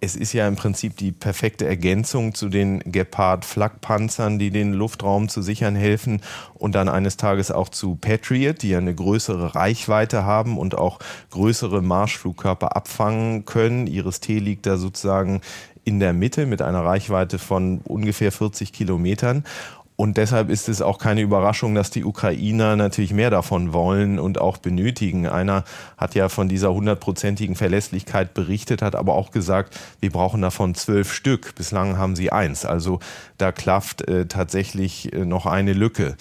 Es 0.00 0.16
ist 0.16 0.34
ja 0.34 0.46
im 0.46 0.56
Prinzip 0.56 0.96
die 0.98 1.12
perfekte 1.12 1.66
Ergänzung 1.66 2.34
zu 2.34 2.50
den 2.50 2.80
Gepard-Flakpanzern, 2.80 4.38
die 4.38 4.50
den 4.50 4.74
Luftraum 4.74 5.30
zu 5.30 5.40
sichern 5.40 5.76
helfen 5.76 6.20
und 6.54 6.74
dann 6.74 6.90
eines 6.90 7.16
Tages 7.16 7.50
auch 7.50 7.70
zu 7.70 7.96
Patriot, 7.96 8.60
die 8.60 8.70
ja 8.70 8.78
eine 8.78 8.94
größere 8.94 9.54
Reichweite 9.54 10.24
haben 10.24 10.58
und 10.58 10.76
auch 10.76 10.98
größere 11.30 11.80
Marschflugkörper 11.80 12.76
abfangen 12.76 13.46
können. 13.46 13.86
Iris 13.86 14.20
T 14.20 14.38
liegt 14.38 14.66
da 14.66 14.76
sozusagen 14.76 15.40
in 15.84 16.00
der 16.00 16.12
Mitte 16.12 16.46
mit 16.46 16.62
einer 16.62 16.84
Reichweite 16.84 17.38
von 17.38 17.80
ungefähr 17.84 18.32
40 18.32 18.72
Kilometern. 18.72 19.44
Und 19.96 20.16
deshalb 20.16 20.50
ist 20.50 20.68
es 20.68 20.82
auch 20.82 20.98
keine 20.98 21.20
Überraschung, 21.20 21.74
dass 21.76 21.90
die 21.90 22.04
Ukrainer 22.04 22.74
natürlich 22.74 23.12
mehr 23.12 23.30
davon 23.30 23.72
wollen 23.72 24.18
und 24.18 24.40
auch 24.40 24.56
benötigen. 24.56 25.28
Einer 25.28 25.62
hat 25.96 26.16
ja 26.16 26.28
von 26.28 26.48
dieser 26.48 26.74
hundertprozentigen 26.74 27.54
Verlässlichkeit 27.54 28.34
berichtet, 28.34 28.82
hat 28.82 28.96
aber 28.96 29.14
auch 29.14 29.30
gesagt, 29.30 29.78
wir 30.00 30.10
brauchen 30.10 30.42
davon 30.42 30.74
zwölf 30.74 31.12
Stück. 31.12 31.54
Bislang 31.54 31.96
haben 31.96 32.16
sie 32.16 32.32
eins. 32.32 32.64
Also 32.64 32.98
da 33.38 33.52
klafft 33.52 34.08
äh, 34.08 34.26
tatsächlich 34.26 35.12
äh, 35.12 35.24
noch 35.24 35.46
eine 35.46 35.74
Lücke. 35.74 36.16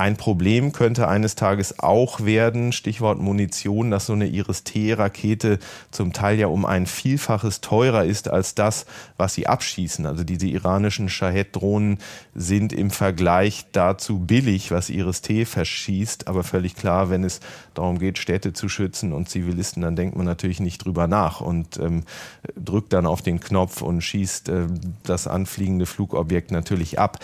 Ein 0.00 0.16
Problem 0.16 0.70
könnte 0.70 1.08
eines 1.08 1.34
Tages 1.34 1.80
auch 1.80 2.24
werden, 2.24 2.70
Stichwort 2.70 3.18
Munition, 3.18 3.90
dass 3.90 4.06
so 4.06 4.12
eine 4.12 4.28
Iris-T-Rakete 4.28 5.58
zum 5.90 6.12
Teil 6.12 6.38
ja 6.38 6.46
um 6.46 6.64
ein 6.64 6.86
Vielfaches 6.86 7.60
teurer 7.62 8.04
ist 8.04 8.28
als 8.28 8.54
das, 8.54 8.86
was 9.16 9.34
sie 9.34 9.48
abschießen. 9.48 10.06
Also 10.06 10.22
diese 10.22 10.46
iranischen 10.46 11.08
Shahed-Drohnen 11.08 11.98
sind 12.32 12.72
im 12.72 12.92
Vergleich 12.92 13.66
dazu 13.72 14.20
billig, 14.20 14.70
was 14.70 14.88
Iris-T 14.88 15.46
verschießt. 15.46 16.28
Aber 16.28 16.44
völlig 16.44 16.76
klar, 16.76 17.10
wenn 17.10 17.24
es 17.24 17.40
darum 17.74 17.98
geht, 17.98 18.18
Städte 18.18 18.52
zu 18.52 18.68
schützen 18.68 19.12
und 19.12 19.28
Zivilisten, 19.28 19.82
dann 19.82 19.96
denkt 19.96 20.14
man 20.14 20.26
natürlich 20.26 20.60
nicht 20.60 20.84
drüber 20.84 21.08
nach 21.08 21.40
und 21.40 21.76
ähm, 21.78 22.04
drückt 22.54 22.92
dann 22.92 23.04
auf 23.04 23.20
den 23.20 23.40
Knopf 23.40 23.82
und 23.82 24.02
schießt 24.02 24.48
äh, 24.48 24.66
das 25.02 25.26
anfliegende 25.26 25.86
Flugobjekt 25.86 26.52
natürlich 26.52 27.00
ab. 27.00 27.18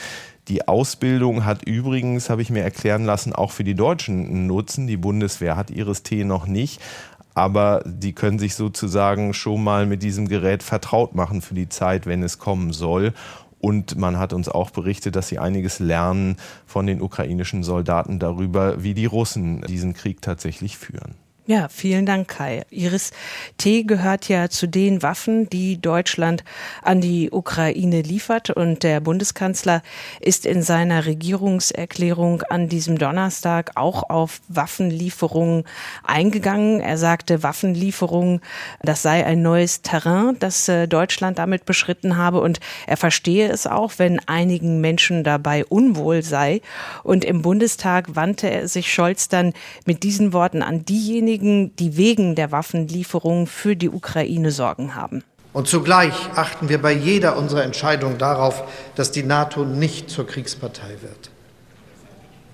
Die 0.49 0.69
Ausbildung 0.69 1.47
hat 1.47 1.63
übrigens, 1.63 2.29
habe 2.29 2.43
ich 2.43 2.51
mir 2.51 2.63
erklären 2.63 3.05
lassen, 3.05 3.33
auch 3.33 3.51
für 3.51 3.65
die 3.65 3.75
Deutschen 3.75 4.27
einen 4.27 4.47
Nutzen. 4.47 4.87
Die 4.87 4.99
Bundeswehr 4.99 5.57
hat 5.57 5.71
ihres 5.71 6.03
T 6.03 6.25
noch 6.25 6.47
nicht. 6.47 6.81
Aber 7.35 7.83
die 7.87 8.13
können 8.13 8.39
sich 8.39 8.55
sozusagen 8.55 9.35
schon 9.35 9.65
mal 9.65 9.87
mit 9.87 10.03
diesem 10.03 10.29
Gerät 10.29 10.63
vertraut 10.63 11.15
machen 11.15 11.41
für 11.41 11.55
die 11.55 11.69
Zeit, 11.69 12.07
wenn 12.07 12.23
es 12.23 12.39
kommen 12.39 12.73
soll. 12.73 13.13
Und 13.59 13.97
man 13.97 14.19
hat 14.19 14.35
uns 14.35 14.51
auch 14.51 14.71
berichtet, 14.71 15.17
dass 15.17 15.29
sie 15.29 15.39
einiges 15.39 15.79
lernen 15.79 16.37
von 16.67 16.87
den 16.87 17.01
ukrainischen 17.01 17.65
Soldaten 17.65 18.19
darüber, 18.19 18.85
wie 18.85 18.93
die 18.93 19.07
Russen 19.07 19.63
diesen 19.63 19.95
Krieg 19.95 20.21
tatsächlich 20.21 20.77
führen. 20.77 21.15
Ja, 21.47 21.69
vielen 21.69 22.07
Dank, 22.07 22.29
Kai. 22.29 22.63
Iris 22.71 23.11
T 23.59 23.83
gehört 23.83 24.31
ja 24.31 24.49
zu 24.49 24.67
den 24.67 25.03
Waffen, 25.03 25.51
die 25.51 25.79
Deutschland 25.79 26.43
an 26.81 27.03
die 27.03 27.31
Ukraine 27.31 28.01
liefert. 28.01 28.49
Und 28.49 28.83
der 28.83 29.01
Bundeskanzler 29.01 29.83
ist 30.21 30.47
in 30.47 30.63
seiner 30.63 31.05
Regierungserklärung 31.05 32.41
an 32.49 32.71
diesem 32.71 32.97
Donnerstag 32.97 33.73
auch 33.75 34.09
auf 34.09 34.41
Waffenlieferungen 34.49 35.65
eingegangen. 36.03 36.81
Er 36.81 36.97
sagte, 36.97 37.43
Waffenlieferungen, 37.43 38.41
das 38.81 39.03
sei 39.03 39.27
ein 39.27 39.43
neues 39.43 39.83
Terrain, 39.83 40.39
das 40.39 40.67
äh, 40.71 40.89
Deutschland 40.89 41.39
damit 41.39 41.67
beschritten 41.67 42.17
habe. 42.17 42.41
Und 42.41 42.59
er 42.87 42.97
verstehe 42.97 43.51
es 43.51 43.67
auch, 43.67 43.93
wenn 43.99 44.19
einigen 44.21 44.81
Menschen 44.81 45.25
dabei 45.25 45.67
unwohl 45.67 46.23
sei. 46.23 46.63
Und 47.03 47.23
im 47.23 47.43
Bundestag 47.43 48.17
wandte 48.17 48.49
er 48.49 48.67
sich 48.67 48.91
Scholz 48.91 49.29
dann 49.29 49.53
mit 49.85 50.05
diesen 50.05 50.33
Worten 50.33 50.63
an 50.63 50.87
diejenigen, 50.87 51.34
diejenigen, 51.35 51.75
die 51.77 51.97
wegen 51.97 52.35
der 52.35 52.53
Waffenlieferung 52.53 53.47
für 53.47 53.77
die 53.77 53.91
Ukraine 53.91 54.51
Sorgen 54.51 54.95
haben. 54.95 55.23
Und 55.53 55.69
zugleich 55.69 56.15
achten 56.35 56.69
wir 56.69 56.81
bei 56.83 56.93
jeder 56.93 57.37
unserer 57.37 57.63
Entscheidungen 57.63 58.19
darauf, 58.19 58.65
dass 58.97 59.13
die 59.13 59.23
NATO 59.23 59.65
nicht 59.65 60.11
zur 60.11 60.27
Kriegspartei 60.27 60.97
wird. 61.01 61.31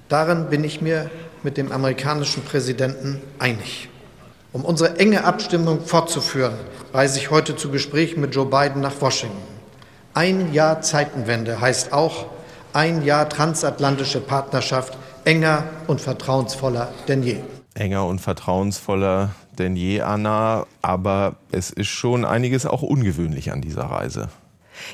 Darin 0.08 0.50
bin 0.50 0.64
ich 0.64 0.80
mir 0.80 1.10
mit 1.42 1.56
dem 1.56 1.72
amerikanischen 1.72 2.42
Präsidenten 2.42 3.22
einig. 3.38 3.88
Um 4.52 4.64
unsere 4.64 4.98
enge 4.98 5.24
Abstimmung 5.24 5.80
fortzuführen, 5.80 6.54
reise 6.92 7.18
ich 7.18 7.30
heute 7.30 7.56
zu 7.56 7.70
Gesprächen 7.70 8.20
mit 8.20 8.34
Joe 8.34 8.46
Biden 8.46 8.82
nach 8.82 9.00
Washington. 9.00 9.38
Ein 10.12 10.52
Jahr 10.52 10.82
Zeitenwende 10.82 11.60
heißt 11.60 11.92
auch 11.92 12.26
ein 12.72 13.04
Jahr 13.04 13.28
transatlantische 13.28 14.20
Partnerschaft 14.20 14.98
enger 15.24 15.64
und 15.86 16.00
vertrauensvoller 16.00 16.88
denn 17.08 17.22
je 17.22 17.38
enger 17.80 18.06
und 18.06 18.20
vertrauensvoller 18.20 19.30
denn 19.60 19.76
je, 19.76 20.00
Anna. 20.00 20.66
Aber 20.82 21.36
es 21.52 21.70
ist 21.70 21.88
schon 21.88 22.24
einiges 22.24 22.66
auch 22.66 22.82
ungewöhnlich 22.82 23.52
an 23.52 23.60
dieser 23.60 23.84
Reise. 23.84 24.28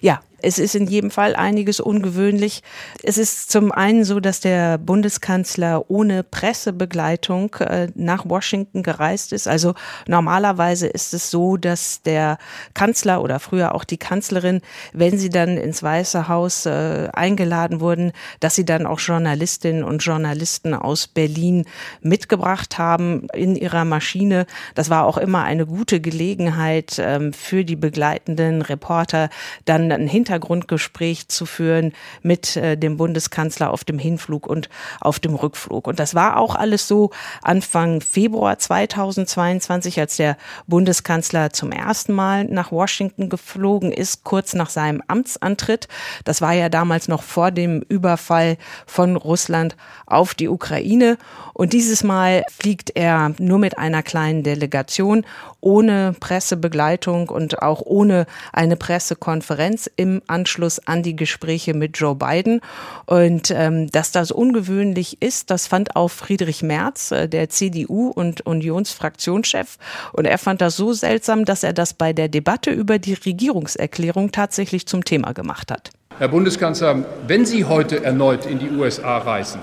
Ja, 0.01 0.20
es 0.42 0.59
ist 0.59 0.75
in 0.75 0.87
jedem 0.87 1.11
Fall 1.11 1.35
einiges 1.35 1.81
ungewöhnlich. 1.81 2.62
Es 3.03 3.18
ist 3.18 3.51
zum 3.51 3.72
einen 3.72 4.05
so, 4.05 4.20
dass 4.20 4.40
der 4.40 4.79
Bundeskanzler 4.79 5.90
ohne 5.90 6.22
Pressebegleitung 6.22 7.55
äh, 7.55 7.88
nach 7.94 8.29
Washington 8.29 8.83
gereist 8.83 9.33
ist. 9.33 9.49
Also 9.49 9.75
normalerweise 10.07 10.87
ist 10.87 11.14
es 11.14 11.31
so, 11.31 11.57
dass 11.57 12.03
der 12.03 12.38
Kanzler 12.75 13.22
oder 13.22 13.40
früher 13.40 13.75
auch 13.75 13.85
die 13.85 13.96
Kanzlerin, 13.96 14.61
wenn 14.92 15.18
sie 15.18 15.31
dann 15.31 15.57
ins 15.57 15.83
Weiße 15.83 16.29
Haus 16.29 16.66
äh, 16.66 17.09
eingeladen 17.12 17.81
wurden, 17.81 18.12
dass 18.40 18.55
sie 18.55 18.64
dann 18.64 18.87
auch 18.87 19.01
Journalistinnen 19.01 19.85
und 19.85 20.05
Journalisten 20.05 20.75
aus 20.75 21.07
Berlin 21.07 21.64
mitgebracht 22.03 22.79
haben 22.79 23.27
in 23.33 23.57
ihrer 23.57 23.85
Maschine. 23.85 24.46
Das 24.75 24.90
war 24.90 25.07
auch 25.07 25.16
immer 25.16 25.44
eine 25.44 25.66
gute 25.66 26.01
Gelegenheit 26.01 26.99
ähm, 26.99 27.33
für 27.33 27.64
die 27.64 27.77
begleitenden 27.77 28.62
Reporter, 28.62 29.31
dann 29.64 29.90
ein 29.90 30.07
Hintergrundgespräch 30.27 31.29
zu 31.29 31.47
führen 31.47 31.93
mit 32.23 32.57
äh, 32.57 32.77
dem 32.77 32.97
Bundeskanzler 32.97 33.71
auf 33.71 33.85
dem 33.85 33.99
Hinflug 33.99 34.47
und 34.47 34.69
auf 35.01 35.21
dem 35.21 35.37
Rückflug. 35.37 35.87
Und 35.87 36.01
das 36.01 36.15
war 36.15 36.37
auch 36.37 36.57
alles 36.57 36.89
so 36.89 37.11
Anfang 37.43 38.01
Februar 38.01 38.59
2022, 38.59 40.01
als 40.01 40.17
der 40.17 40.37
Bundeskanzler 40.67 41.51
zum 41.51 41.71
ersten 41.71 42.12
Mal 42.12 42.45
nach 42.45 42.73
Washington 42.73 43.29
geflogen 43.29 43.93
ist, 43.93 44.25
kurz 44.25 44.55
nach 44.55 44.71
seinem 44.71 45.01
Amtsantritt. 45.07 45.87
Das 46.25 46.41
war 46.41 46.53
ja 46.53 46.69
damals 46.69 47.07
noch 47.07 47.23
vor 47.23 47.53
dem 47.53 47.83
Überfall 47.89 48.57
von 48.85 49.15
Russland 49.17 49.77
auf 50.07 50.35
die 50.35 50.49
Ukraine. 50.49 51.19
Und 51.55 51.73
dieses 51.73 52.03
Mal 52.03 52.45
fliegt 52.51 52.91
er 52.97 53.33
nur 53.39 53.59
mit 53.59 53.79
einer 53.79 54.03
kleinen 54.03 54.43
Delegation, 54.43 55.25
ohne 55.61 56.15
Pressebegleitung 56.19 57.29
und 57.29 57.62
auch 57.62 57.83
ohne 57.85 58.27
eine 58.53 58.77
Pressekonferenz 58.77 59.91
Anschluss 60.26 60.81
an 60.87 61.02
die 61.02 61.16
Gespräche 61.16 61.74
mit 61.74 61.98
Joe 61.98 62.14
Biden. 62.14 62.61
Und 63.07 63.50
ähm, 63.50 63.90
dass 63.90 64.12
das 64.12 64.31
ungewöhnlich 64.31 65.22
ist, 65.22 65.50
das 65.50 65.66
fand 65.66 65.96
auch 65.96 66.09
Friedrich 66.09 66.62
Merz, 66.62 67.11
äh, 67.11 67.29
der 67.29 67.48
CDU 67.48 68.09
und 68.09 68.46
Unionsfraktionschef. 68.46 69.79
Und 70.12 70.26
er 70.26 70.38
fand 70.38 70.61
das 70.61 70.76
so 70.76 70.92
seltsam, 70.92 71.44
dass 71.44 71.62
er 71.62 71.72
das 71.72 71.94
bei 71.94 72.12
der 72.12 72.29
Debatte 72.29 72.70
über 72.70 72.98
die 72.98 73.14
Regierungserklärung 73.14 74.33
tatsächlich 74.33 74.87
zum 74.87 75.05
Thema 75.05 75.33
gemacht 75.33 75.70
hat. 75.70 75.90
Herr 76.18 76.29
Bundeskanzler, 76.29 77.05
wenn 77.26 77.44
Sie 77.44 77.66
heute 77.66 78.02
erneut 78.02 78.46
in 78.46 78.59
die 78.59 78.70
USA 78.70 79.18
reisen, 79.18 79.61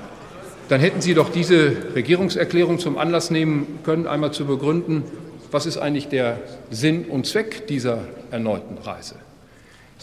dann 0.70 0.80
hätten 0.80 1.02
Sie 1.02 1.14
doch 1.14 1.32
diese 1.32 1.96
Regierungserklärung 1.96 2.80
zum 2.80 2.98
Anlass 2.98 3.32
nehmen 3.32 3.80
können, 3.84 4.08
einmal 4.08 4.32
zu 4.32 4.46
begründen, 4.46 5.04
was 5.52 5.66
ist 5.66 5.78
eigentlich 5.78 6.08
der 6.08 6.40
Sinn 6.72 7.06
und 7.06 7.26
Zweck 7.26 7.68
dieser 7.68 8.00
erneuten 8.32 8.78
Reise. 8.78 9.16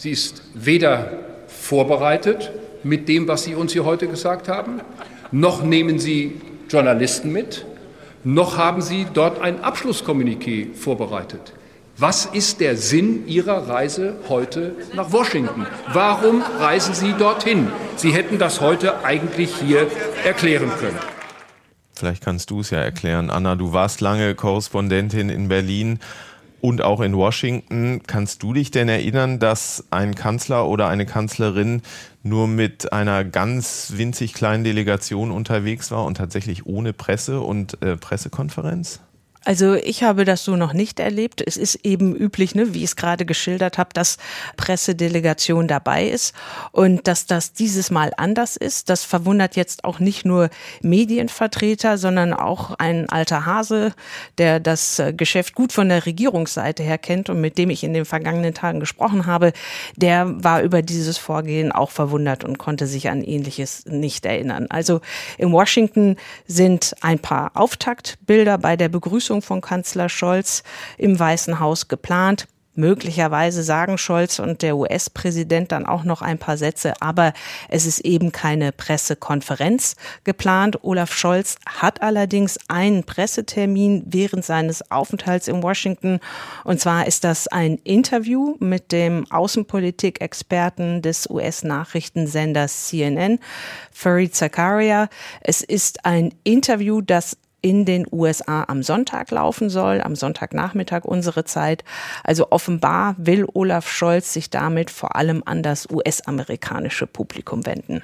Sie 0.01 0.09
ist 0.09 0.41
weder 0.55 1.11
vorbereitet 1.45 2.51
mit 2.81 3.07
dem, 3.07 3.27
was 3.27 3.43
Sie 3.43 3.53
uns 3.53 3.71
hier 3.71 3.85
heute 3.85 4.07
gesagt 4.07 4.47
haben, 4.47 4.81
noch 5.31 5.61
nehmen 5.61 5.99
Sie 5.99 6.41
Journalisten 6.71 7.31
mit, 7.31 7.67
noch 8.23 8.57
haben 8.57 8.81
Sie 8.81 9.05
dort 9.13 9.39
ein 9.41 9.63
Abschlusskommuniqué 9.63 10.73
vorbereitet. 10.73 11.53
Was 11.97 12.25
ist 12.25 12.61
der 12.61 12.77
Sinn 12.77 13.27
Ihrer 13.27 13.67
Reise 13.67 14.15
heute 14.27 14.73
nach 14.95 15.11
Washington? 15.11 15.67
Warum 15.93 16.41
reisen 16.57 16.95
Sie 16.95 17.13
dorthin? 17.13 17.67
Sie 17.95 18.11
hätten 18.11 18.39
das 18.39 18.59
heute 18.59 19.05
eigentlich 19.05 19.53
hier 19.55 19.85
erklären 20.25 20.71
können. 20.79 20.97
Vielleicht 21.93 22.23
kannst 22.23 22.49
du 22.49 22.61
es 22.61 22.71
ja 22.71 22.79
erklären. 22.79 23.29
Anna, 23.29 23.55
du 23.55 23.71
warst 23.73 24.01
lange 24.01 24.33
Korrespondentin 24.33 25.29
in 25.29 25.47
Berlin. 25.47 25.99
Und 26.61 26.81
auch 26.81 27.01
in 27.01 27.15
Washington. 27.15 28.01
Kannst 28.05 28.43
du 28.43 28.53
dich 28.53 28.71
denn 28.71 28.87
erinnern, 28.87 29.39
dass 29.39 29.85
ein 29.89 30.15
Kanzler 30.15 30.67
oder 30.67 30.87
eine 30.87 31.05
Kanzlerin 31.05 31.81
nur 32.23 32.47
mit 32.47 32.93
einer 32.93 33.23
ganz 33.25 33.93
winzig 33.95 34.33
kleinen 34.33 34.63
Delegation 34.63 35.31
unterwegs 35.31 35.91
war 35.91 36.05
und 36.05 36.17
tatsächlich 36.17 36.65
ohne 36.65 36.93
Presse 36.93 37.41
und 37.41 37.81
äh, 37.81 37.97
Pressekonferenz? 37.97 39.01
Also 39.43 39.73
ich 39.73 40.03
habe 40.03 40.23
das 40.23 40.43
so 40.43 40.55
noch 40.55 40.73
nicht 40.73 40.99
erlebt. 40.99 41.41
Es 41.45 41.57
ist 41.57 41.73
eben 41.83 42.15
üblich, 42.15 42.53
ne, 42.53 42.75
wie 42.75 42.79
ich 42.79 42.91
es 42.91 42.95
gerade 42.95 43.25
geschildert 43.25 43.79
habe, 43.79 43.89
dass 43.91 44.17
Pressedelegation 44.55 45.67
dabei 45.67 46.07
ist 46.07 46.35
und 46.71 47.07
dass 47.07 47.25
das 47.25 47.51
dieses 47.51 47.89
Mal 47.89 48.11
anders 48.17 48.55
ist. 48.55 48.89
Das 48.89 49.03
verwundert 49.03 49.55
jetzt 49.55 49.83
auch 49.83 49.99
nicht 49.99 50.25
nur 50.25 50.51
Medienvertreter, 50.83 51.97
sondern 51.97 52.33
auch 52.33 52.75
ein 52.77 53.09
alter 53.09 53.47
Hase, 53.47 53.93
der 54.37 54.59
das 54.59 54.99
äh, 54.99 55.11
Geschäft 55.11 55.55
gut 55.55 55.73
von 55.73 55.89
der 55.89 56.05
Regierungsseite 56.05 56.83
her 56.83 56.99
kennt 56.99 57.31
und 57.31 57.41
mit 57.41 57.57
dem 57.57 57.71
ich 57.71 57.83
in 57.83 57.95
den 57.95 58.05
vergangenen 58.05 58.53
Tagen 58.53 58.79
gesprochen 58.79 59.25
habe. 59.25 59.53
Der 59.95 60.43
war 60.43 60.61
über 60.61 60.83
dieses 60.83 61.17
Vorgehen 61.17 61.71
auch 61.71 61.89
verwundert 61.89 62.43
und 62.43 62.59
konnte 62.59 62.85
sich 62.85 63.09
an 63.09 63.23
ähnliches 63.23 63.85
nicht 63.87 64.27
erinnern. 64.27 64.67
Also 64.69 65.01
in 65.39 65.51
Washington 65.51 66.17
sind 66.45 66.93
ein 67.01 67.17
paar 67.17 67.51
Auftaktbilder 67.55 68.59
bei 68.59 68.77
der 68.77 68.89
Begrüßung 68.89 69.30
Begrüßung 69.31 69.41
von 69.41 69.61
Kanzler 69.61 70.09
Scholz 70.09 70.63
im 70.97 71.17
Weißen 71.17 71.61
Haus 71.61 71.87
geplant. 71.87 72.47
Möglicherweise 72.73 73.63
sagen 73.63 73.97
Scholz 73.97 74.39
und 74.39 74.61
der 74.61 74.77
US-Präsident 74.77 75.71
dann 75.71 75.85
auch 75.85 76.03
noch 76.05 76.21
ein 76.21 76.37
paar 76.37 76.57
Sätze, 76.57 76.93
aber 77.01 77.33
es 77.67 77.85
ist 77.85 77.99
eben 77.99 78.31
keine 78.31 78.71
Pressekonferenz 78.71 79.95
geplant. 80.23 80.83
Olaf 80.83 81.13
Scholz 81.13 81.57
hat 81.65 82.01
allerdings 82.01 82.57
einen 82.69 83.03
Pressetermin 83.03 84.03
während 84.07 84.45
seines 84.45 84.89
Aufenthalts 84.89 85.49
in 85.49 85.63
Washington. 85.63 86.19
Und 86.63 86.79
zwar 86.79 87.07
ist 87.07 87.25
das 87.25 87.49
ein 87.49 87.77
Interview 87.83 88.55
mit 88.59 88.93
dem 88.93 89.29
Außenpolitik-Experten 89.29 91.01
des 91.01 91.29
US-Nachrichtensenders 91.29 92.87
CNN, 92.87 93.39
Fareed 93.91 94.33
Zakaria. 94.33 95.09
Es 95.41 95.61
ist 95.61 96.05
ein 96.05 96.33
Interview, 96.43 97.01
das 97.01 97.37
in 97.61 97.85
den 97.85 98.05
USA 98.11 98.63
am 98.67 98.83
Sonntag 98.83 99.31
laufen 99.31 99.69
soll, 99.69 100.01
am 100.01 100.15
Sonntagnachmittag 100.15 101.03
unsere 101.03 101.45
Zeit. 101.45 101.83
Also 102.23 102.47
offenbar 102.49 103.15
will 103.17 103.47
Olaf 103.53 103.89
Scholz 103.89 104.33
sich 104.33 104.49
damit 104.49 104.89
vor 104.89 105.15
allem 105.15 105.43
an 105.45 105.63
das 105.63 105.89
US-amerikanische 105.89 107.07
Publikum 107.07 107.65
wenden. 107.65 108.01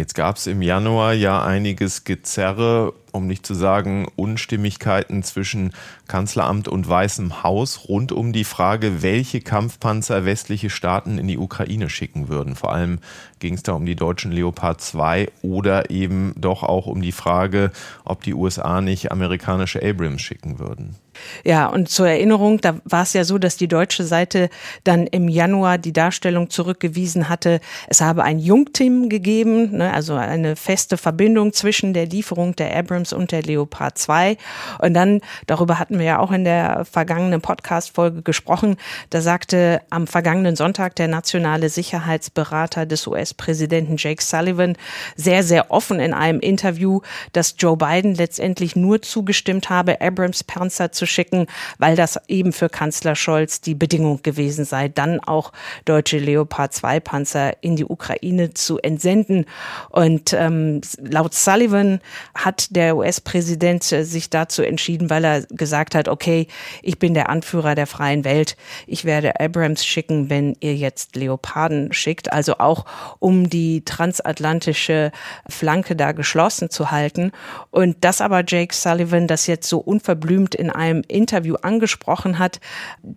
Jetzt 0.00 0.14
gab 0.14 0.36
es 0.36 0.46
im 0.46 0.62
Januar 0.62 1.12
ja 1.12 1.44
einiges 1.44 2.04
Gezerre, 2.04 2.94
um 3.12 3.26
nicht 3.26 3.44
zu 3.44 3.52
sagen 3.52 4.08
Unstimmigkeiten 4.16 5.22
zwischen 5.22 5.74
Kanzleramt 6.08 6.68
und 6.68 6.88
Weißem 6.88 7.42
Haus 7.42 7.86
rund 7.86 8.10
um 8.10 8.32
die 8.32 8.44
Frage, 8.44 9.02
welche 9.02 9.42
Kampfpanzer 9.42 10.24
westliche 10.24 10.70
Staaten 10.70 11.18
in 11.18 11.28
die 11.28 11.36
Ukraine 11.36 11.90
schicken 11.90 12.30
würden. 12.30 12.56
Vor 12.56 12.72
allem 12.72 13.00
ging 13.40 13.52
es 13.52 13.62
da 13.62 13.72
um 13.72 13.84
die 13.84 13.94
deutschen 13.94 14.32
Leopard 14.32 14.80
2 14.80 15.28
oder 15.42 15.90
eben 15.90 16.32
doch 16.34 16.62
auch 16.62 16.86
um 16.86 17.02
die 17.02 17.12
Frage, 17.12 17.70
ob 18.06 18.22
die 18.22 18.32
USA 18.32 18.80
nicht 18.80 19.12
amerikanische 19.12 19.82
Abrams 19.82 20.22
schicken 20.22 20.58
würden. 20.58 20.96
Ja, 21.44 21.66
und 21.66 21.88
zur 21.88 22.08
Erinnerung, 22.08 22.60
da 22.60 22.76
war 22.84 23.02
es 23.02 23.12
ja 23.12 23.24
so, 23.24 23.38
dass 23.38 23.56
die 23.56 23.68
deutsche 23.68 24.04
Seite 24.04 24.50
dann 24.84 25.06
im 25.06 25.28
Januar 25.28 25.78
die 25.78 25.92
Darstellung 25.92 26.50
zurückgewiesen 26.50 27.28
hatte, 27.28 27.60
es 27.88 28.00
habe 28.00 28.24
ein 28.24 28.38
Jungteam 28.38 29.08
gegeben, 29.08 29.76
ne, 29.76 29.92
also 29.92 30.14
eine 30.14 30.56
feste 30.56 30.96
Verbindung 30.96 31.52
zwischen 31.52 31.94
der 31.94 32.06
Lieferung 32.06 32.56
der 32.56 32.76
Abrams 32.76 33.12
und 33.12 33.32
der 33.32 33.42
Leopard 33.42 33.98
2. 33.98 34.36
Und 34.78 34.94
dann, 34.94 35.20
darüber 35.46 35.78
hatten 35.78 35.98
wir 35.98 36.06
ja 36.06 36.18
auch 36.18 36.32
in 36.32 36.44
der 36.44 36.84
vergangenen 36.84 37.40
Podcast-Folge 37.40 38.22
gesprochen, 38.22 38.76
da 39.10 39.20
sagte 39.20 39.82
am 39.90 40.06
vergangenen 40.06 40.56
Sonntag 40.56 40.96
der 40.96 41.08
nationale 41.08 41.68
Sicherheitsberater 41.68 42.86
des 42.86 43.06
US-Präsidenten 43.06 43.96
Jake 43.96 44.22
Sullivan 44.22 44.76
sehr, 45.16 45.42
sehr 45.42 45.70
offen 45.70 46.00
in 46.00 46.14
einem 46.14 46.40
Interview, 46.40 47.00
dass 47.32 47.54
Joe 47.58 47.76
Biden 47.76 48.14
letztendlich 48.14 48.76
nur 48.76 49.02
zugestimmt 49.02 49.70
habe, 49.70 50.00
Abrams 50.00 50.44
Panzer 50.44 50.92
zu 50.92 51.06
schicken, 51.10 51.46
weil 51.78 51.96
das 51.96 52.18
eben 52.28 52.52
für 52.52 52.68
Kanzler 52.68 53.16
Scholz 53.16 53.60
die 53.60 53.74
Bedingung 53.74 54.22
gewesen 54.22 54.64
sei, 54.64 54.88
dann 54.88 55.20
auch 55.20 55.52
deutsche 55.84 56.18
Leopard 56.18 56.72
2 56.72 57.00
Panzer 57.00 57.62
in 57.62 57.76
die 57.76 57.84
Ukraine 57.84 58.54
zu 58.54 58.78
entsenden. 58.78 59.46
Und 59.90 60.32
ähm, 60.32 60.80
laut 60.98 61.34
Sullivan 61.34 62.00
hat 62.34 62.74
der 62.74 62.96
US-Präsident 62.96 63.82
sich 63.82 64.30
dazu 64.30 64.62
entschieden, 64.62 65.10
weil 65.10 65.24
er 65.24 65.42
gesagt 65.42 65.94
hat, 65.94 66.08
okay, 66.08 66.46
ich 66.82 66.98
bin 66.98 67.14
der 67.14 67.28
Anführer 67.28 67.74
der 67.74 67.86
freien 67.86 68.24
Welt. 68.24 68.56
Ich 68.86 69.04
werde 69.04 69.40
Abrams 69.40 69.84
schicken, 69.84 70.30
wenn 70.30 70.56
ihr 70.60 70.74
jetzt 70.74 71.16
Leoparden 71.16 71.92
schickt. 71.92 72.32
Also 72.32 72.58
auch 72.58 72.84
um 73.18 73.50
die 73.50 73.84
transatlantische 73.84 75.12
Flanke 75.48 75.96
da 75.96 76.12
geschlossen 76.12 76.70
zu 76.70 76.90
halten. 76.90 77.32
Und 77.70 78.04
das 78.04 78.20
aber 78.20 78.42
Jake 78.46 78.74
Sullivan 78.74 79.26
das 79.26 79.46
jetzt 79.46 79.68
so 79.68 79.78
unverblümt 79.78 80.54
in 80.54 80.70
einem 80.70 80.99
Interview 81.04 81.56
angesprochen 81.56 82.38
hat, 82.38 82.60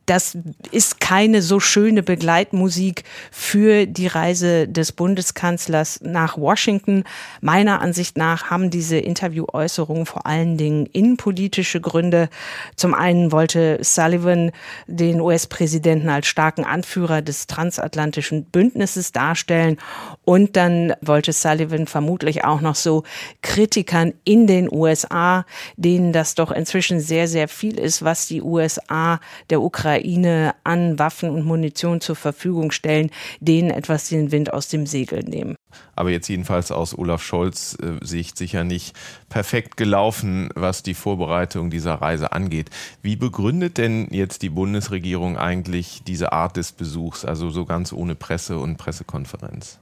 das 0.06 0.38
ist 0.72 1.00
keine 1.00 1.41
so 1.41 1.60
schöne 1.60 2.04
Begleitmusik 2.04 3.04
für 3.32 3.86
die 3.86 4.08
Reise 4.08 4.67
des 4.67 4.91
Bundeskanzlers 4.91 6.02
nach 6.02 6.38
Washington. 6.38 7.04
Meiner 7.41 7.82
Ansicht 7.82 8.17
nach 8.17 8.50
haben 8.50 8.69
diese 8.69 8.98
Interviewäußerungen 8.98 10.06
vor 10.06 10.26
allen 10.26 10.58
Dingen 10.58 10.86
innenpolitische 10.86 11.82
Gründe. 11.82 12.30
Zum 12.76 12.93
einen 12.93 13.32
wollte 13.32 13.80
Sullivan 13.82 14.52
den 14.88 15.22
US-Präsidenten 15.22 16.10
als 16.10 16.28
starken 16.28 16.65
Anführer 16.65 17.22
des 17.22 17.48
transatlantischen 17.48 18.46
Bündnisses 18.46 19.12
darstellen 19.12 19.78
und 20.26 20.56
dann 20.56 20.93
wollte 21.02 21.34
Sullivan 21.34 21.88
vermutlich 21.88 22.43
auch 22.43 22.62
noch 22.62 22.76
so 22.76 23.04
Kritikern 23.41 24.13
in 24.24 24.48
den 24.48 24.72
USA, 24.72 25.46
denen 25.78 26.13
das 26.13 26.36
doch 26.36 26.52
inzwischen 26.52 27.00
sehr, 27.00 27.28
sehr 27.28 27.48
viel 27.48 27.62
viel 27.63 27.80
ist, 27.80 28.04
was 28.04 28.28
die 28.28 28.41
USA 28.41 29.21
der 29.49 29.62
Ukraine 29.62 30.54
an 30.65 30.99
Waffen 30.99 31.30
und 31.30 31.45
Munition 31.45 32.02
zur 32.02 32.17
Verfügung 32.17 32.71
stellen, 32.71 33.10
denen 33.39 33.69
etwas 33.69 34.10
den 34.10 34.34
Wind 34.34 34.52
aus 34.52 34.67
dem 34.67 34.86
Segel 34.86 35.23
nehmen. 35.23 35.56
Aber 35.95 36.10
jetzt 36.10 36.28
jedenfalls 36.28 36.73
aus 36.73 36.97
Olaf 36.97 37.23
Scholz 37.23 37.78
äh, 37.82 38.06
Sicht 38.06 38.38
sicher 38.38 38.65
nicht 38.65 38.97
perfekt 39.30 39.78
gelaufen, 39.78 40.49
was 40.56 40.84
die 40.84 40.93
Vorbereitung 40.93 41.69
dieser 41.69 41.93
Reise 41.93 42.34
angeht. 42.34 42.69
Wie 43.02 43.15
begründet 43.15 43.78
denn 43.78 44.10
jetzt 44.12 44.41
die 44.41 44.49
Bundesregierung 44.49 45.38
eigentlich 45.38 46.02
diese 46.06 46.34
Art 46.34 46.58
des 46.58 46.73
Besuchs, 46.73 47.23
also 47.23 47.49
so 47.49 47.63
ganz 47.63 47.93
ohne 47.93 48.15
Presse 48.15 48.58
und 48.58 48.76
Pressekonferenz? 48.76 49.80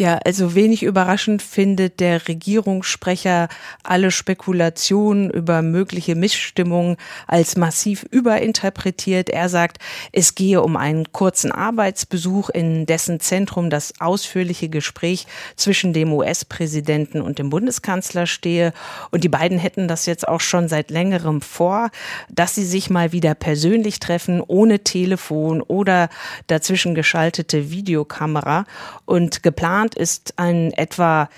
Ja, 0.00 0.18
also 0.24 0.54
wenig 0.54 0.82
überraschend 0.82 1.42
findet 1.42 2.00
der 2.00 2.26
Regierungssprecher 2.26 3.50
alle 3.82 4.10
Spekulationen 4.10 5.28
über 5.28 5.60
mögliche 5.60 6.14
Missstimmungen 6.14 6.96
als 7.26 7.58
massiv 7.58 8.06
überinterpretiert. 8.10 9.28
Er 9.28 9.50
sagt, 9.50 9.76
es 10.10 10.34
gehe 10.34 10.62
um 10.62 10.78
einen 10.78 11.12
kurzen 11.12 11.52
Arbeitsbesuch, 11.52 12.48
in 12.48 12.86
dessen 12.86 13.20
Zentrum 13.20 13.68
das 13.68 13.92
ausführliche 14.00 14.70
Gespräch 14.70 15.26
zwischen 15.54 15.92
dem 15.92 16.14
US-Präsidenten 16.14 17.20
und 17.20 17.38
dem 17.38 17.50
Bundeskanzler 17.50 18.26
stehe. 18.26 18.72
Und 19.10 19.22
die 19.22 19.28
beiden 19.28 19.58
hätten 19.58 19.86
das 19.86 20.06
jetzt 20.06 20.26
auch 20.26 20.40
schon 20.40 20.70
seit 20.70 20.90
längerem 20.90 21.42
vor, 21.42 21.90
dass 22.30 22.54
sie 22.54 22.64
sich 22.64 22.88
mal 22.88 23.12
wieder 23.12 23.34
persönlich 23.34 24.00
treffen, 24.00 24.40
ohne 24.40 24.78
Telefon 24.78 25.60
oder 25.60 26.08
dazwischen 26.46 26.94
geschaltete 26.94 27.70
Videokamera. 27.70 28.64
Und 29.04 29.42
geplant 29.42 29.89
geplant 29.90 29.94
ist 29.94 30.34
ein 30.36 30.72
etwa 30.72 31.28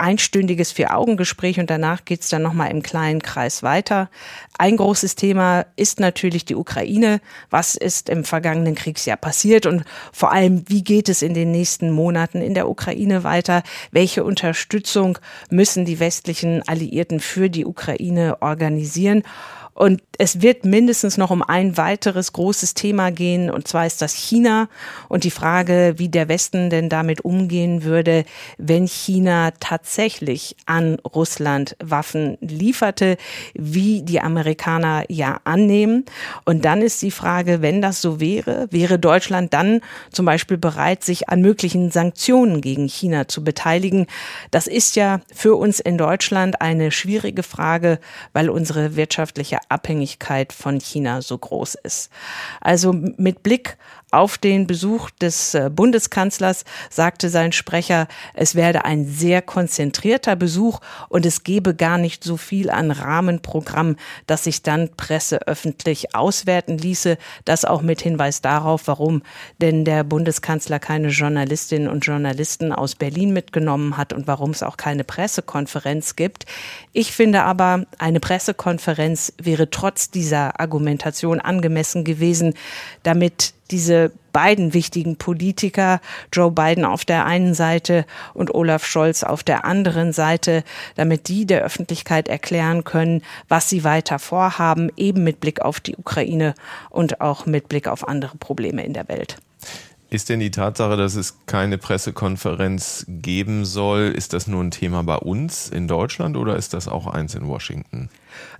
einstündiges 0.00 0.70
Vier-Augen-Gespräch 0.70 1.58
und 1.58 1.70
danach 1.70 2.04
geht 2.04 2.20
es 2.20 2.28
dann 2.28 2.42
nochmal 2.42 2.70
im 2.70 2.82
kleinen 2.82 3.20
Kreis 3.20 3.64
weiter. 3.64 4.10
Ein 4.56 4.76
großes 4.76 5.16
Thema 5.16 5.66
ist 5.74 5.98
natürlich 5.98 6.44
die 6.44 6.54
Ukraine. 6.54 7.20
Was 7.50 7.74
ist 7.74 8.08
im 8.08 8.22
vergangenen 8.22 8.76
Kriegsjahr 8.76 9.16
passiert 9.16 9.66
und 9.66 9.84
vor 10.12 10.30
allem, 10.30 10.62
wie 10.68 10.84
geht 10.84 11.08
es 11.08 11.22
in 11.22 11.34
den 11.34 11.50
nächsten 11.50 11.90
Monaten 11.90 12.40
in 12.40 12.54
der 12.54 12.68
Ukraine 12.68 13.24
weiter? 13.24 13.64
Welche 13.90 14.22
Unterstützung 14.22 15.18
müssen 15.50 15.84
die 15.84 15.98
westlichen 15.98 16.62
Alliierten 16.68 17.18
für 17.18 17.50
die 17.50 17.66
Ukraine 17.66 18.40
organisieren? 18.40 19.24
Und 19.78 20.02
es 20.18 20.42
wird 20.42 20.64
mindestens 20.64 21.18
noch 21.18 21.30
um 21.30 21.40
ein 21.40 21.76
weiteres 21.76 22.32
großes 22.32 22.74
Thema 22.74 23.12
gehen, 23.12 23.48
und 23.48 23.68
zwar 23.68 23.86
ist 23.86 24.02
das 24.02 24.12
China 24.12 24.68
und 25.08 25.22
die 25.22 25.30
Frage, 25.30 25.94
wie 25.98 26.08
der 26.08 26.28
Westen 26.28 26.68
denn 26.68 26.88
damit 26.88 27.20
umgehen 27.20 27.84
würde, 27.84 28.24
wenn 28.56 28.88
China 28.88 29.52
tatsächlich 29.60 30.56
an 30.66 30.96
Russland 31.14 31.76
Waffen 31.80 32.38
lieferte, 32.40 33.18
wie 33.54 34.02
die 34.02 34.20
Amerikaner 34.20 35.04
ja 35.08 35.38
annehmen. 35.44 36.06
Und 36.44 36.64
dann 36.64 36.82
ist 36.82 37.00
die 37.02 37.12
Frage, 37.12 37.62
wenn 37.62 37.80
das 37.80 38.02
so 38.02 38.18
wäre, 38.18 38.66
wäre 38.72 38.98
Deutschland 38.98 39.54
dann 39.54 39.80
zum 40.10 40.26
Beispiel 40.26 40.58
bereit, 40.58 41.04
sich 41.04 41.28
an 41.28 41.40
möglichen 41.40 41.92
Sanktionen 41.92 42.62
gegen 42.62 42.88
China 42.88 43.28
zu 43.28 43.44
beteiligen? 43.44 44.08
Das 44.50 44.66
ist 44.66 44.96
ja 44.96 45.20
für 45.32 45.54
uns 45.54 45.78
in 45.78 45.98
Deutschland 45.98 46.60
eine 46.60 46.90
schwierige 46.90 47.44
Frage, 47.44 48.00
weil 48.32 48.50
unsere 48.50 48.96
wirtschaftliche 48.96 49.67
Abhängigkeit 49.68 50.52
von 50.52 50.80
China 50.80 51.22
so 51.22 51.36
groß 51.36 51.76
ist. 51.82 52.10
Also 52.60 52.92
mit 52.92 53.42
Blick 53.42 53.76
auf 54.10 54.38
den 54.38 54.66
Besuch 54.66 55.10
des 55.10 55.54
äh, 55.54 55.70
Bundeskanzlers 55.70 56.64
sagte 56.88 57.28
sein 57.28 57.52
Sprecher, 57.52 58.08
es 58.34 58.54
werde 58.54 58.84
ein 58.86 59.06
sehr 59.06 59.42
konzentrierter 59.42 60.34
Besuch 60.34 60.80
und 61.10 61.26
es 61.26 61.44
gebe 61.44 61.74
gar 61.74 61.98
nicht 61.98 62.24
so 62.24 62.38
viel 62.38 62.70
an 62.70 62.90
Rahmenprogramm, 62.90 63.96
dass 64.26 64.44
sich 64.44 64.62
dann 64.62 64.88
Presse 64.96 65.46
öffentlich 65.46 66.14
auswerten 66.14 66.78
ließe. 66.78 67.18
Das 67.44 67.66
auch 67.66 67.82
mit 67.82 68.00
Hinweis 68.00 68.40
darauf, 68.40 68.86
warum 68.86 69.22
denn 69.60 69.84
der 69.84 70.04
Bundeskanzler 70.04 70.78
keine 70.78 71.08
Journalistinnen 71.08 71.88
und 71.88 72.06
Journalisten 72.06 72.72
aus 72.72 72.94
Berlin 72.94 73.34
mitgenommen 73.34 73.98
hat 73.98 74.14
und 74.14 74.26
warum 74.26 74.50
es 74.50 74.62
auch 74.62 74.78
keine 74.78 75.04
Pressekonferenz 75.04 76.16
gibt. 76.16 76.46
Ich 76.92 77.12
finde 77.12 77.42
aber, 77.42 77.84
eine 77.98 78.20
Pressekonferenz 78.20 79.34
wäre 79.40 79.68
trotz 79.68 80.10
dieser 80.10 80.60
Argumentation 80.60 81.40
angemessen 81.40 82.04
gewesen, 82.04 82.54
damit 83.02 83.52
diese 83.70 84.12
beiden 84.32 84.74
wichtigen 84.74 85.16
Politiker, 85.16 86.00
Joe 86.32 86.50
Biden 86.50 86.84
auf 86.84 87.04
der 87.04 87.26
einen 87.26 87.54
Seite 87.54 88.06
und 88.34 88.54
Olaf 88.54 88.84
Scholz 88.84 89.22
auf 89.22 89.42
der 89.42 89.64
anderen 89.64 90.12
Seite, 90.12 90.64
damit 90.94 91.28
die 91.28 91.46
der 91.46 91.62
Öffentlichkeit 91.62 92.28
erklären 92.28 92.84
können, 92.84 93.22
was 93.48 93.68
sie 93.68 93.84
weiter 93.84 94.18
vorhaben, 94.18 94.90
eben 94.96 95.24
mit 95.24 95.40
Blick 95.40 95.60
auf 95.60 95.80
die 95.80 95.96
Ukraine 95.96 96.54
und 96.90 97.20
auch 97.20 97.46
mit 97.46 97.68
Blick 97.68 97.88
auf 97.88 98.06
andere 98.06 98.36
Probleme 98.36 98.84
in 98.84 98.92
der 98.92 99.08
Welt. 99.08 99.38
Ist 100.10 100.30
denn 100.30 100.40
die 100.40 100.50
Tatsache, 100.50 100.96
dass 100.96 101.16
es 101.16 101.36
keine 101.44 101.76
Pressekonferenz 101.76 103.04
geben 103.08 103.66
soll, 103.66 104.12
ist 104.16 104.32
das 104.32 104.46
nur 104.46 104.64
ein 104.64 104.70
Thema 104.70 105.02
bei 105.02 105.16
uns 105.16 105.68
in 105.68 105.86
Deutschland 105.86 106.38
oder 106.38 106.56
ist 106.56 106.72
das 106.72 106.88
auch 106.88 107.06
eins 107.06 107.34
in 107.34 107.46
Washington? 107.46 108.08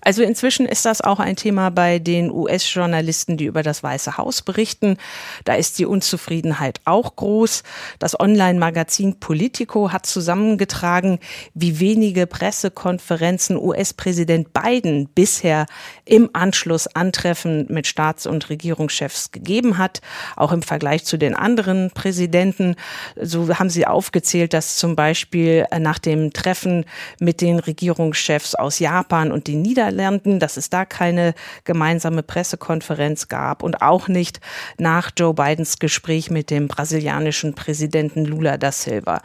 Also 0.01 0.23
inzwischen 0.23 0.67
ist 0.67 0.85
das 0.85 1.01
auch 1.01 1.19
ein 1.19 1.37
Thema 1.37 1.71
bei 1.71 1.99
den 1.99 2.31
US-Journalisten, 2.31 3.37
die 3.37 3.47
über 3.47 3.62
das 3.62 3.83
Weiße 3.83 4.17
Haus 4.17 4.43
berichten. 4.43 4.97
Da 5.45 5.55
ist 5.55 5.79
die 5.79 5.87
Unzufriedenheit 5.87 6.81
auch 6.85 7.17
groß. 7.17 7.62
Das 7.99 8.19
Online-Magazin 8.19 9.19
Politico 9.19 9.93
hat 9.93 10.07
zusammengetragen, 10.07 11.19
wie 11.55 11.81
wenige 11.81 12.27
Pressekonferenzen 12.27 13.57
US-Präsident 13.57 14.53
Biden 14.53 15.09
bisher 15.09 15.67
im 16.05 16.31
Anschluss 16.33 16.87
Antreffen 16.87 17.67
mit 17.69 17.87
Staats- 17.87 18.27
und 18.27 18.49
Regierungschefs 18.51 19.33
gegeben 19.33 19.79
hat, 19.79 20.01
auch 20.37 20.53
im 20.53 20.62
Vergleich 20.62 21.05
zu 21.05 21.17
den 21.17 21.35
anderen 21.35 21.91
Präsidenten. 21.91 22.77
So 23.21 23.49
haben 23.59 23.71
sie 23.71 23.87
aufgezählt, 23.87 24.53
dass 24.55 24.77
zum 24.77 24.97
Beispiel 24.97 25.67
nach 25.79 25.99
dem 25.99 26.33
Treffen 26.33 26.85
mit 27.19 27.41
den 27.41 27.59
Regierungschefs 27.59 28.55
aus 28.55 28.79
Japan 28.79 29.33
und 29.33 29.49
den 29.49 29.62
Niederlanden, 29.69 30.41
dass 30.41 30.57
es 30.57 30.71
da 30.71 30.87
keine 30.87 31.35
gemeinsame 31.65 32.23
Pressekonferenz 32.23 33.29
gab 33.29 33.63
und 33.63 33.83
auch 33.83 34.09
nicht 34.09 34.41
nach 34.79 35.11
Joe 35.15 35.35
Bidens 35.35 35.79
Gespräch 35.79 36.31
mit 36.31 36.49
dem 36.49 36.69
brasilianischen 36.69 37.55
Präsidenten 37.55 38.25
Lula 38.25 38.57
da 38.57 38.73
Silva. 38.73 39.21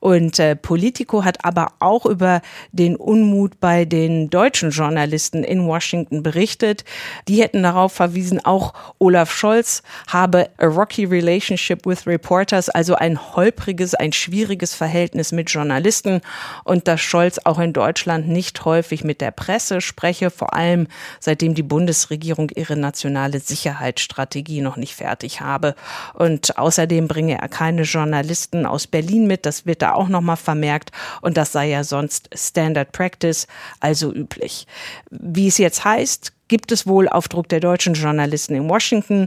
Und 0.00 0.38
äh, 0.38 0.54
Politico 0.54 1.24
hat 1.24 1.44
aber 1.46 1.72
auch 1.78 2.04
über 2.04 2.42
den 2.72 2.94
Unmut 2.94 3.58
bei 3.58 3.86
den 3.86 4.28
deutschen 4.28 4.70
Journalisten 4.70 5.42
in 5.42 5.66
Washington 5.66 6.22
berichtet. 6.22 6.84
Die 7.26 7.40
hätten 7.40 7.62
darauf 7.62 7.94
verwiesen, 7.94 8.44
auch 8.44 8.74
Olaf 8.98 9.32
Scholz 9.32 9.82
habe 10.08 10.50
a 10.58 10.66
rocky 10.66 11.04
relationship 11.06 11.86
with 11.86 12.06
reporters, 12.06 12.68
also 12.68 12.96
ein 12.96 13.18
holpriges, 13.34 13.94
ein 13.94 14.12
schwieriges 14.12 14.74
Verhältnis 14.74 15.32
mit 15.32 15.48
Journalisten 15.50 16.20
und 16.64 16.86
dass 16.86 17.00
Scholz 17.00 17.40
auch 17.44 17.58
in 17.58 17.72
Deutschland 17.72 18.28
nicht 18.28 18.62
häufig 18.66 19.04
mit 19.04 19.22
der 19.22 19.30
Presse 19.30 19.80
spreche, 19.86 20.30
vor 20.30 20.54
allem 20.54 20.86
seitdem 21.20 21.54
die 21.54 21.62
Bundesregierung 21.62 22.50
ihre 22.50 22.76
nationale 22.76 23.40
Sicherheitsstrategie 23.40 24.60
noch 24.60 24.76
nicht 24.76 24.94
fertig 24.94 25.40
habe. 25.40 25.74
Und 26.14 26.58
außerdem 26.58 27.08
bringe 27.08 27.38
er 27.38 27.48
keine 27.48 27.82
Journalisten 27.82 28.66
aus 28.66 28.86
Berlin 28.86 29.26
mit, 29.26 29.46
das 29.46 29.64
wird 29.64 29.82
da 29.82 29.92
auch 29.92 30.08
nochmal 30.08 30.36
vermerkt 30.36 30.90
und 31.22 31.36
das 31.36 31.52
sei 31.52 31.68
ja 31.70 31.84
sonst 31.84 32.28
Standard 32.34 32.92
Practice, 32.92 33.46
also 33.80 34.12
üblich. 34.12 34.66
Wie 35.10 35.48
es 35.48 35.58
jetzt 35.58 35.84
heißt, 35.84 36.32
gibt 36.48 36.72
es 36.72 36.86
wohl 36.86 37.08
auf 37.08 37.28
Druck 37.28 37.48
der 37.48 37.60
deutschen 37.60 37.94
Journalisten 37.94 38.54
in 38.54 38.68
Washington 38.68 39.26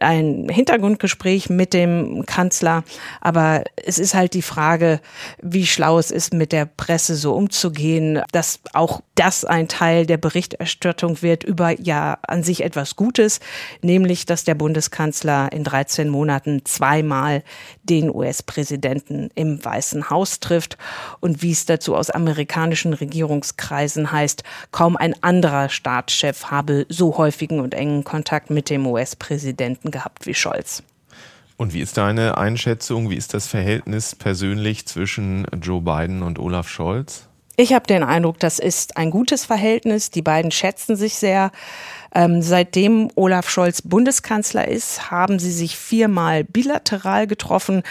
ein 0.00 0.48
Hintergrundgespräch 0.48 1.50
mit 1.50 1.74
dem 1.74 2.24
Kanzler. 2.26 2.84
Aber 3.20 3.64
es 3.76 3.98
ist 3.98 4.14
halt 4.14 4.34
die 4.34 4.42
Frage, 4.42 5.00
wie 5.42 5.66
schlau 5.66 5.98
es 5.98 6.10
ist, 6.10 6.32
mit 6.32 6.52
der 6.52 6.66
Presse 6.66 7.16
so 7.16 7.34
umzugehen, 7.34 8.22
dass 8.32 8.60
auch 8.72 9.00
das 9.14 9.44
ein 9.44 9.68
Teil 9.68 10.06
der 10.06 10.16
Berichterstattung 10.16 11.22
wird 11.22 11.44
über 11.44 11.78
ja 11.80 12.18
an 12.22 12.42
sich 12.42 12.62
etwas 12.62 12.96
Gutes, 12.96 13.40
nämlich, 13.82 14.26
dass 14.26 14.44
der 14.44 14.54
Bundeskanzler 14.54 15.52
in 15.52 15.64
13 15.64 16.08
Monaten 16.08 16.62
zweimal 16.64 17.42
den 17.82 18.14
US-Präsidenten 18.14 19.30
im 19.34 19.62
Weißen 19.64 20.10
Haus 20.10 20.40
trifft. 20.40 20.78
Und 21.20 21.42
wie 21.42 21.52
es 21.52 21.66
dazu 21.66 21.96
aus 21.96 22.10
amerikanischen 22.10 22.94
Regierungskreisen 22.94 24.12
heißt, 24.12 24.44
kaum 24.70 24.96
ein 24.96 25.14
anderer 25.22 25.68
Staatschef 25.68 26.46
habe 26.50 26.59
so 26.88 27.16
häufigen 27.16 27.60
und 27.60 27.74
engen 27.74 28.04
Kontakt 28.04 28.50
mit 28.50 28.70
dem 28.70 28.86
US-Präsidenten 28.86 29.90
gehabt 29.90 30.26
wie 30.26 30.34
Scholz. 30.34 30.82
Und 31.56 31.74
wie 31.74 31.80
ist 31.80 31.98
deine 31.98 32.38
Einschätzung? 32.38 33.10
Wie 33.10 33.16
ist 33.16 33.34
das 33.34 33.46
Verhältnis 33.46 34.14
persönlich 34.14 34.86
zwischen 34.86 35.46
Joe 35.60 35.82
Biden 35.82 36.22
und 36.22 36.38
Olaf 36.38 36.68
Scholz? 36.68 37.28
Ich 37.56 37.74
habe 37.74 37.86
den 37.86 38.02
Eindruck, 38.02 38.38
das 38.38 38.58
ist 38.58 38.96
ein 38.96 39.10
gutes 39.10 39.44
Verhältnis. 39.44 40.10
Die 40.10 40.22
beiden 40.22 40.50
schätzen 40.50 40.96
sich 40.96 41.16
sehr. 41.16 41.52
Ähm, 42.12 42.42
seitdem 42.42 43.08
Olaf 43.14 43.48
Scholz 43.48 43.82
Bundeskanzler 43.82 44.66
ist, 44.66 45.10
haben 45.10 45.38
sie 45.38 45.52
sich 45.52 45.76
viermal 45.76 46.44
bilateral 46.44 47.26
getroffen. 47.26 47.82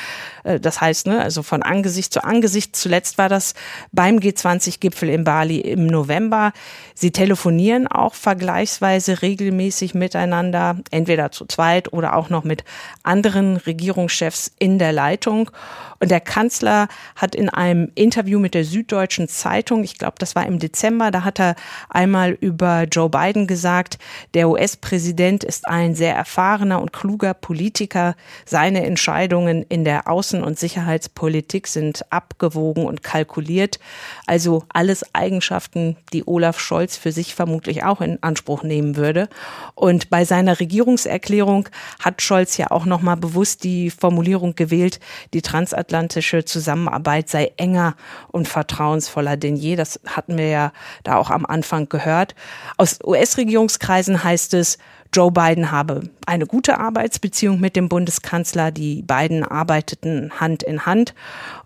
Äh, 0.43 0.59
das 0.59 0.81
heißt, 0.81 1.07
ne, 1.07 1.21
also 1.21 1.43
von 1.43 1.63
Angesicht 1.63 2.13
zu 2.13 2.23
Angesicht. 2.23 2.75
Zuletzt 2.75 3.17
war 3.17 3.29
das 3.29 3.53
beim 3.91 4.17
G20-Gipfel 4.17 5.09
in 5.09 5.23
Bali 5.23 5.59
im 5.59 5.87
November. 5.87 6.51
Sie 6.93 7.11
telefonieren 7.11 7.87
auch 7.87 8.13
vergleichsweise 8.13 9.21
regelmäßig 9.21 9.93
miteinander, 9.93 10.77
entweder 10.91 11.31
zu 11.31 11.45
zweit 11.45 11.93
oder 11.93 12.15
auch 12.15 12.29
noch 12.29 12.43
mit 12.43 12.63
anderen 13.03 13.57
Regierungschefs 13.57 14.51
in 14.59 14.79
der 14.79 14.91
Leitung. 14.91 15.51
Und 15.99 16.11
der 16.11 16.21
Kanzler 16.21 16.87
hat 17.15 17.35
in 17.35 17.49
einem 17.49 17.91
Interview 17.95 18.39
mit 18.39 18.53
der 18.53 18.63
Süddeutschen 18.63 19.27
Zeitung, 19.27 19.83
ich 19.83 19.97
glaube, 19.97 20.15
das 20.17 20.35
war 20.35 20.45
im 20.45 20.59
Dezember, 20.59 21.11
da 21.11 21.23
hat 21.23 21.39
er 21.39 21.55
einmal 21.89 22.31
über 22.31 22.83
Joe 22.83 23.09
Biden 23.09 23.47
gesagt, 23.47 23.97
der 24.33 24.49
US-Präsident 24.49 25.43
ist 25.43 25.67
ein 25.67 25.95
sehr 25.95 26.15
erfahrener 26.15 26.81
und 26.81 26.93
kluger 26.93 27.33
Politiker. 27.33 28.15
Seine 28.45 28.85
Entscheidungen 28.85 29.63
in 29.63 29.83
der 29.83 30.07
Außen- 30.07 30.41
und 30.41 30.59
Sicherheitspolitik 30.59 31.67
sind 31.67 32.05
abgewogen 32.11 32.85
und 32.85 33.03
kalkuliert. 33.03 33.79
Also 34.25 34.63
alles 34.69 35.13
Eigenschaften, 35.13 35.97
die 36.13 36.27
Olaf 36.27 36.59
Scholz 36.59 36.97
für 36.97 37.11
sich 37.11 37.35
vermutlich 37.35 37.83
auch 37.83 38.01
in 38.01 38.21
Anspruch 38.21 38.63
nehmen 38.63 38.95
würde. 38.95 39.29
Und 39.75 40.09
bei 40.09 40.25
seiner 40.25 40.59
Regierungserklärung 40.59 41.69
hat 41.99 42.21
Scholz 42.21 42.57
ja 42.57 42.71
auch 42.71 42.85
nochmal 42.85 43.17
bewusst 43.17 43.63
die 43.63 43.89
Formulierung 43.89 44.55
gewählt, 44.55 44.99
die 45.33 45.41
transatlantische 45.41 46.45
Zusammenarbeit 46.45 47.29
sei 47.29 47.51
enger 47.57 47.95
und 48.29 48.47
vertrauensvoller 48.47 49.37
denn 49.37 49.55
je. 49.55 49.75
Das 49.75 49.99
hatten 50.05 50.37
wir 50.37 50.47
ja 50.47 50.71
da 51.03 51.17
auch 51.17 51.29
am 51.29 51.45
Anfang 51.45 51.89
gehört. 51.89 52.35
Aus 52.77 52.99
US-Regierungskreisen 53.03 53.98
heißt 54.23 54.53
es, 54.53 54.77
Joe 55.11 55.31
Biden 55.31 55.71
habe 55.71 56.03
eine 56.27 56.45
gute 56.45 56.77
Arbeitsbeziehung 56.77 57.59
mit 57.59 57.75
dem 57.75 57.89
Bundeskanzler. 57.89 58.69
Die 58.69 59.01
beiden 59.01 59.43
arbeiteten 59.43 60.31
Hand 60.39 60.61
in 60.61 60.85
Hand. 60.85 61.15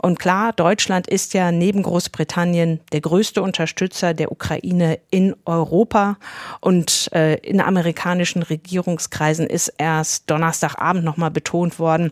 Und 0.01 0.17
klar, 0.17 0.53
Deutschland 0.53 1.07
ist 1.07 1.33
ja 1.33 1.51
neben 1.51 1.83
Großbritannien 1.83 2.79
der 2.93 3.01
größte 3.01 3.41
Unterstützer 3.41 4.13
der 4.13 4.31
Ukraine 4.31 4.99
in 5.09 5.35
Europa. 5.43 6.15
Und 6.61 7.09
äh, 7.11 7.35
in 7.39 7.59
amerikanischen 7.59 8.43
Regierungskreisen 8.43 9.47
ist 9.47 9.73
erst 9.77 10.29
Donnerstagabend 10.29 11.03
nochmal 11.03 11.31
betont 11.31 11.79
worden, 11.79 12.11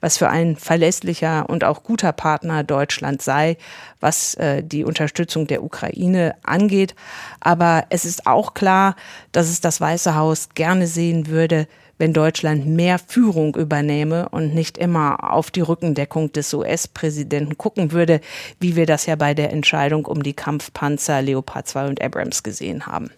was 0.00 0.18
für 0.18 0.28
ein 0.28 0.56
verlässlicher 0.56 1.48
und 1.48 1.62
auch 1.62 1.84
guter 1.84 2.12
Partner 2.12 2.64
Deutschland 2.64 3.22
sei, 3.22 3.56
was 4.00 4.34
äh, 4.34 4.64
die 4.64 4.82
Unterstützung 4.82 5.46
der 5.46 5.62
Ukraine 5.62 6.34
angeht. 6.42 6.96
Aber 7.38 7.84
es 7.90 8.04
ist 8.04 8.26
auch 8.26 8.54
klar, 8.54 8.96
dass 9.30 9.48
es 9.48 9.60
das 9.60 9.80
Weiße 9.80 10.16
Haus 10.16 10.48
gerne 10.54 10.71
sehen 10.86 11.26
würde, 11.26 11.66
wenn 11.98 12.12
Deutschland 12.12 12.66
mehr 12.66 12.98
Führung 12.98 13.54
übernehme 13.54 14.28
und 14.30 14.54
nicht 14.54 14.78
immer 14.78 15.32
auf 15.32 15.50
die 15.50 15.60
Rückendeckung 15.60 16.32
des 16.32 16.52
US-Präsidenten 16.52 17.58
gucken 17.58 17.92
würde, 17.92 18.20
wie 18.58 18.74
wir 18.74 18.86
das 18.86 19.06
ja 19.06 19.14
bei 19.14 19.34
der 19.34 19.52
Entscheidung 19.52 20.06
um 20.06 20.22
die 20.22 20.32
Kampfpanzer 20.32 21.22
Leopard 21.22 21.68
2 21.68 21.88
und 21.88 22.02
Abrams 22.02 22.42
gesehen 22.42 22.86
haben. 22.86 23.10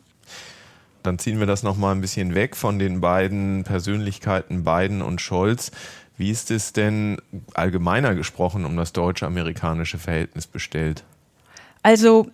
Dann 1.03 1.19
ziehen 1.19 1.39
wir 1.39 1.47
das 1.47 1.63
nochmal 1.63 1.95
ein 1.95 2.01
bisschen 2.01 2.35
weg 2.35 2.57
von 2.57 2.79
den 2.79 3.01
beiden 3.01 3.65
Persönlichkeiten 3.65 4.65
Biden 4.65 5.03
und 5.03 5.21
Scholz. 5.21 5.71
Wie 6.17 6.31
ist 6.31 6.51
es 6.51 6.73
denn 6.73 7.19
allgemeiner 7.55 8.15
gesprochen 8.15 8.65
um 8.65 8.77
das 8.77 8.93
deutsche-amerikanische 8.93 9.99
Verhältnis 9.99 10.47
bestellt? 10.47 11.05
Also 11.83 12.29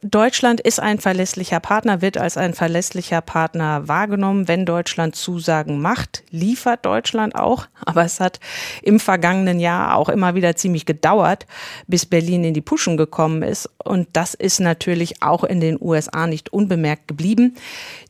Deutschland 0.00 0.60
ist 0.60 0.80
ein 0.80 0.98
verlässlicher 0.98 1.60
Partner, 1.60 2.00
wird 2.00 2.16
als 2.16 2.36
ein 2.36 2.54
verlässlicher 2.54 3.20
Partner 3.20 3.88
wahrgenommen. 3.88 4.48
Wenn 4.48 4.64
Deutschland 4.64 5.16
Zusagen 5.16 5.80
macht, 5.80 6.22
liefert 6.30 6.86
Deutschland 6.86 7.34
auch. 7.34 7.66
Aber 7.84 8.04
es 8.04 8.20
hat 8.20 8.40
im 8.82 9.00
vergangenen 9.00 9.60
Jahr 9.60 9.96
auch 9.96 10.08
immer 10.08 10.34
wieder 10.34 10.56
ziemlich 10.56 10.86
gedauert, 10.86 11.46
bis 11.86 12.06
Berlin 12.06 12.44
in 12.44 12.54
die 12.54 12.60
Puschen 12.60 12.96
gekommen 12.96 13.42
ist. 13.42 13.68
Und 13.84 14.08
das 14.12 14.34
ist 14.34 14.60
natürlich 14.60 15.22
auch 15.22 15.44
in 15.44 15.60
den 15.60 15.78
USA 15.80 16.26
nicht 16.26 16.52
unbemerkt 16.52 17.08
geblieben. 17.08 17.56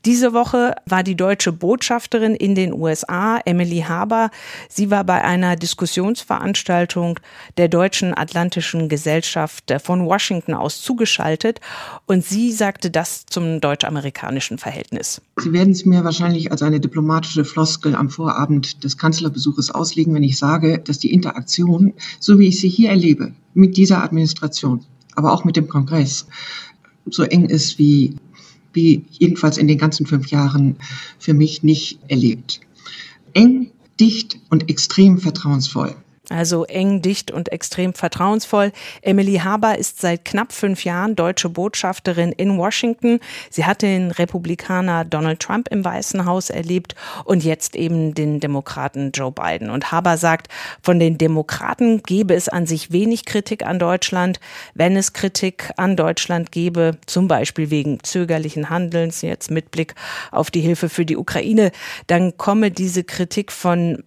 Diese 0.05 0.33
Woche 0.33 0.75
war 0.87 1.03
die 1.03 1.17
deutsche 1.17 1.53
Botschafterin 1.53 2.35
in 2.35 2.55
den 2.55 2.73
USA, 2.73 3.41
Emily 3.45 3.85
Haber. 3.89 4.31
Sie 4.69 4.91
war 4.91 5.05
bei 5.05 5.23
einer 5.23 5.57
Diskussionsveranstaltung 5.57 7.19
der 7.57 7.69
Deutschen 7.69 8.17
Atlantischen 8.17 8.89
Gesellschaft 8.89 9.73
von 9.83 10.07
Washington 10.07 10.55
aus 10.55 10.83
zugeschaltet 10.83 11.61
und 12.07 12.25
sie 12.25 12.53
sagte 12.53 12.91
das 12.91 13.27
zum 13.27 13.61
deutsch-amerikanischen 13.61 14.59
Verhältnis. 14.59 15.21
Sie 15.39 15.53
werden 15.53 15.71
es 15.73 15.85
mir 15.85 16.05
wahrscheinlich 16.05 16.51
als 16.51 16.63
eine 16.63 16.81
diplomatische 16.81 17.45
Floskel 17.45 17.95
am 17.95 18.11
Vorabend 18.11 18.85
des 18.85 18.99
Kanzlerbesuches 18.99 19.71
auslegen, 19.71 20.15
wenn 20.15 20.23
ich 20.23 20.39
sage, 20.39 20.79
dass 20.79 20.99
die 20.99 21.13
Interaktion, 21.13 21.95
so 22.21 22.39
wie 22.39 22.49
ich 22.49 22.61
sie 22.61 22.69
hier 22.69 22.91
erlebe, 22.91 23.33
mit 23.55 23.77
dieser 23.77 24.03
Administration, 24.03 24.85
aber 25.15 25.33
auch 25.33 25.45
mit 25.45 25.57
dem 25.57 25.69
Kongress, 25.69 26.27
so 27.07 27.23
eng 27.23 27.47
ist 27.47 27.79
wie 27.79 28.17
wie 28.75 29.05
jedenfalls 29.11 29.59
in 29.59 29.69
den 29.69 29.77
ganzen 29.77 30.07
fünf 30.07 30.29
Jahren 30.29 30.77
für 31.19 31.35
mich 31.35 31.63
nicht 31.63 31.99
erlebt. 32.09 32.61
Eng, 33.35 33.71
dicht 34.01 34.39
und 34.49 34.71
extrem 34.71 35.19
vertrauensvoll 35.19 35.95
also 36.33 36.65
eng, 36.65 37.03
dicht 37.03 37.31
und 37.31 37.53
extrem 37.53 37.95
vertrauensvoll. 37.95 38.73
Emily 39.03 39.37
Haber 39.37 39.79
ist 39.79 40.01
seit 40.01 40.25
knapp 40.25 40.53
fünf 40.53 40.85
Jahren 40.85 41.15
deutsche 41.15 41.49
Botschafterin 41.49 42.33
in 42.33 42.59
Washington. 42.59 43.21
Sie 43.51 43.65
hat 43.65 43.83
den 43.83 44.11
Republikaner 44.11 45.05
Donald 45.05 45.41
Trump 45.41 45.69
im 45.71 45.85
Weißen 45.85 46.25
Haus 46.25 46.51
erlebt 46.51 46.95
und 47.25 47.45
jetzt 47.45 47.77
eben 47.77 48.15
den 48.15 48.41
Demokraten 48.41 49.13
Joe 49.13 49.33
Biden. 49.33 49.71
Und 49.71 49.93
Haber 49.93 50.17
sagt, 50.17 50.49
von 50.83 50.99
den 50.99 51.19
Demokraten 51.19 52.03
gebe 52.03 52.35
es 52.35 52.49
an 52.49 52.67
sich 52.67 52.93
wenig 52.93 53.25
Kritik 53.25 53.65
an 53.65 53.79
Deutschland. 53.79 54.41
Wenn 54.75 54.97
es 54.97 55.13
Kritik 55.13 55.71
an 55.77 55.97
Deutschland 55.97 56.53
gebe, 56.53 56.97
zum 57.07 57.29
Beispiel 57.29 57.71
wegen 57.71 58.03
zögerlichen 58.03 58.71
Handelns, 58.71 59.23
jetzt 59.23 59.51
mit 59.51 59.71
Blick 59.71 59.95
auf 60.31 60.51
die 60.51 60.61
Hilfe 60.61 60.89
für 60.89 61.05
die 61.05 61.17
Ukraine, 61.17 61.73
dann 62.07 62.37
komme 62.37 62.71
diese 62.71 63.05
Kritik 63.05 63.53
von 63.53 64.03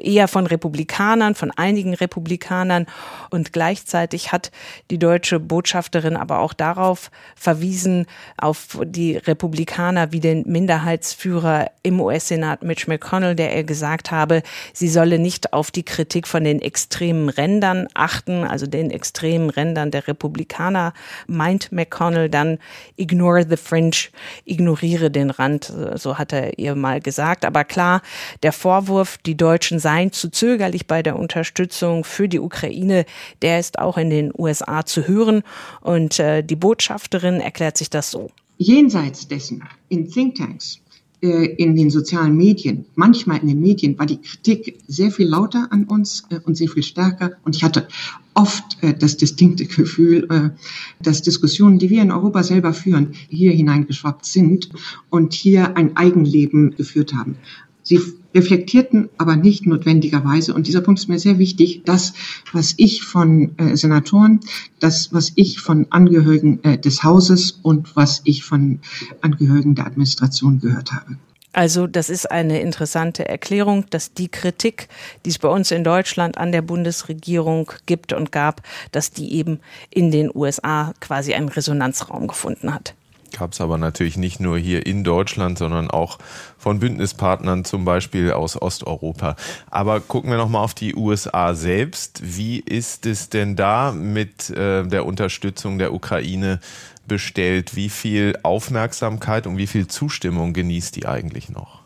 eher 0.00 0.28
von 0.28 0.46
Republikanern, 0.46 1.34
von 1.34 1.50
einigen 1.66 1.94
Republikanern. 1.94 2.86
Und 3.30 3.52
gleichzeitig 3.52 4.30
hat 4.30 4.52
die 4.90 4.98
deutsche 4.98 5.40
Botschafterin 5.40 6.16
aber 6.16 6.38
auch 6.38 6.52
darauf 6.52 7.10
verwiesen, 7.34 8.06
auf 8.38 8.78
die 8.84 9.16
Republikaner 9.16 10.12
wie 10.12 10.20
den 10.20 10.44
Minderheitsführer 10.46 11.70
im 11.82 12.00
US-Senat 12.00 12.62
Mitch 12.62 12.88
McConnell, 12.88 13.34
der 13.34 13.52
er 13.52 13.64
gesagt 13.64 14.10
habe, 14.10 14.42
sie 14.72 14.88
solle 14.88 15.18
nicht 15.18 15.52
auf 15.52 15.70
die 15.70 15.82
Kritik 15.82 16.28
von 16.28 16.44
den 16.44 16.60
extremen 16.60 17.28
Rändern 17.28 17.88
achten, 17.94 18.44
also 18.44 18.66
den 18.66 18.90
extremen 18.90 19.50
Rändern 19.50 19.90
der 19.90 20.06
Republikaner, 20.06 20.92
meint 21.26 21.72
McConnell 21.72 22.28
dann 22.28 22.58
ignore 22.96 23.44
the 23.48 23.56
fringe, 23.56 23.96
ignoriere 24.44 25.10
den 25.10 25.30
Rand, 25.30 25.72
so 25.94 26.18
hat 26.18 26.32
er 26.32 26.58
ihr 26.58 26.76
mal 26.76 27.00
gesagt. 27.00 27.44
Aber 27.44 27.64
klar, 27.64 28.02
der 28.42 28.52
Vorwurf, 28.52 29.18
die 29.18 29.36
Deutschen 29.36 29.78
seien 29.78 30.12
zu 30.12 30.30
zögerlich 30.30 30.86
bei 30.86 31.02
der 31.02 31.16
Unterstützung 31.16 31.55
Unterstützung 31.56 32.04
für 32.04 32.28
die 32.28 32.38
Ukraine, 32.38 33.06
der 33.40 33.58
ist 33.58 33.78
auch 33.78 33.96
in 33.96 34.10
den 34.10 34.30
USA 34.36 34.84
zu 34.84 35.08
hören. 35.08 35.42
Und 35.80 36.18
äh, 36.18 36.42
die 36.42 36.56
Botschafterin 36.56 37.40
erklärt 37.40 37.78
sich 37.78 37.88
das 37.88 38.10
so. 38.10 38.30
Jenseits 38.58 39.26
dessen, 39.26 39.62
in 39.88 40.10
Thinktanks, 40.10 40.80
äh, 41.22 41.46
in 41.56 41.74
den 41.74 41.88
sozialen 41.88 42.36
Medien, 42.36 42.84
manchmal 42.94 43.40
in 43.40 43.48
den 43.48 43.60
Medien, 43.60 43.98
war 43.98 44.04
die 44.04 44.20
Kritik 44.20 44.78
sehr 44.86 45.10
viel 45.10 45.28
lauter 45.28 45.68
an 45.70 45.84
uns 45.84 46.24
äh, 46.28 46.40
und 46.44 46.56
sehr 46.56 46.68
viel 46.68 46.82
stärker. 46.82 47.32
Und 47.44 47.56
ich 47.56 47.64
hatte 47.64 47.88
oft 48.34 48.76
äh, 48.82 48.92
das 48.92 49.16
distinkte 49.16 49.64
Gefühl, 49.64 50.52
dass 51.00 51.22
Diskussionen, 51.22 51.78
die 51.78 51.88
wir 51.88 52.02
in 52.02 52.12
Europa 52.12 52.42
selber 52.42 52.74
führen, 52.74 53.14
hier 53.30 53.52
hineingeschwappt 53.52 54.26
sind 54.26 54.68
und 55.08 55.32
hier 55.32 55.74
ein 55.76 55.96
Eigenleben 55.96 56.76
geführt 56.76 57.14
haben. 57.14 57.36
Sie 57.82 58.00
reflektierten 58.36 59.08
aber 59.18 59.34
nicht 59.34 59.66
notwendigerweise, 59.66 60.54
und 60.54 60.66
dieser 60.66 60.82
Punkt 60.82 61.00
ist 61.00 61.08
mir 61.08 61.18
sehr 61.18 61.38
wichtig, 61.38 61.82
das, 61.84 62.12
was 62.52 62.74
ich 62.76 63.02
von 63.02 63.56
äh, 63.58 63.76
Senatoren, 63.76 64.40
das, 64.78 65.12
was 65.12 65.32
ich 65.34 65.60
von 65.60 65.86
Angehörigen 65.90 66.62
äh, 66.62 66.78
des 66.78 67.02
Hauses 67.02 67.58
und 67.62 67.96
was 67.96 68.20
ich 68.24 68.44
von 68.44 68.78
Angehörigen 69.22 69.74
der 69.74 69.86
Administration 69.86 70.60
gehört 70.60 70.92
habe. 70.92 71.16
Also 71.56 71.86
das 71.86 72.10
ist 72.10 72.30
eine 72.30 72.60
interessante 72.60 73.26
Erklärung, 73.26 73.86
dass 73.88 74.12
die 74.12 74.28
Kritik, 74.28 74.88
die 75.24 75.30
es 75.30 75.38
bei 75.38 75.48
uns 75.48 75.70
in 75.70 75.84
Deutschland 75.84 76.36
an 76.36 76.52
der 76.52 76.60
Bundesregierung 76.60 77.72
gibt 77.86 78.12
und 78.12 78.30
gab, 78.30 78.60
dass 78.92 79.10
die 79.10 79.32
eben 79.32 79.60
in 79.88 80.10
den 80.10 80.30
USA 80.34 80.92
quasi 81.00 81.32
einen 81.32 81.48
Resonanzraum 81.48 82.28
gefunden 82.28 82.74
hat. 82.74 82.94
Gab 83.32 83.52
es 83.52 83.60
aber 83.60 83.78
natürlich 83.78 84.16
nicht 84.16 84.40
nur 84.40 84.58
hier 84.58 84.86
in 84.86 85.04
Deutschland, 85.04 85.58
sondern 85.58 85.90
auch 85.90 86.18
von 86.58 86.80
Bündnispartnern, 86.80 87.64
zum 87.64 87.84
Beispiel 87.84 88.32
aus 88.32 88.60
Osteuropa. 88.60 89.36
Aber 89.70 90.00
gucken 90.00 90.30
wir 90.30 90.36
nochmal 90.36 90.64
auf 90.64 90.74
die 90.74 90.94
USA 90.94 91.54
selbst. 91.54 92.20
Wie 92.22 92.58
ist 92.58 93.06
es 93.06 93.28
denn 93.28 93.56
da 93.56 93.92
mit 93.92 94.50
äh, 94.50 94.86
der 94.86 95.06
Unterstützung 95.06 95.78
der 95.78 95.92
Ukraine 95.92 96.60
bestellt? 97.06 97.76
Wie 97.76 97.88
viel 97.88 98.38
Aufmerksamkeit 98.42 99.46
und 99.46 99.56
wie 99.58 99.66
viel 99.66 99.86
Zustimmung 99.86 100.52
genießt 100.52 100.96
die 100.96 101.06
eigentlich 101.06 101.48
noch? 101.48 101.85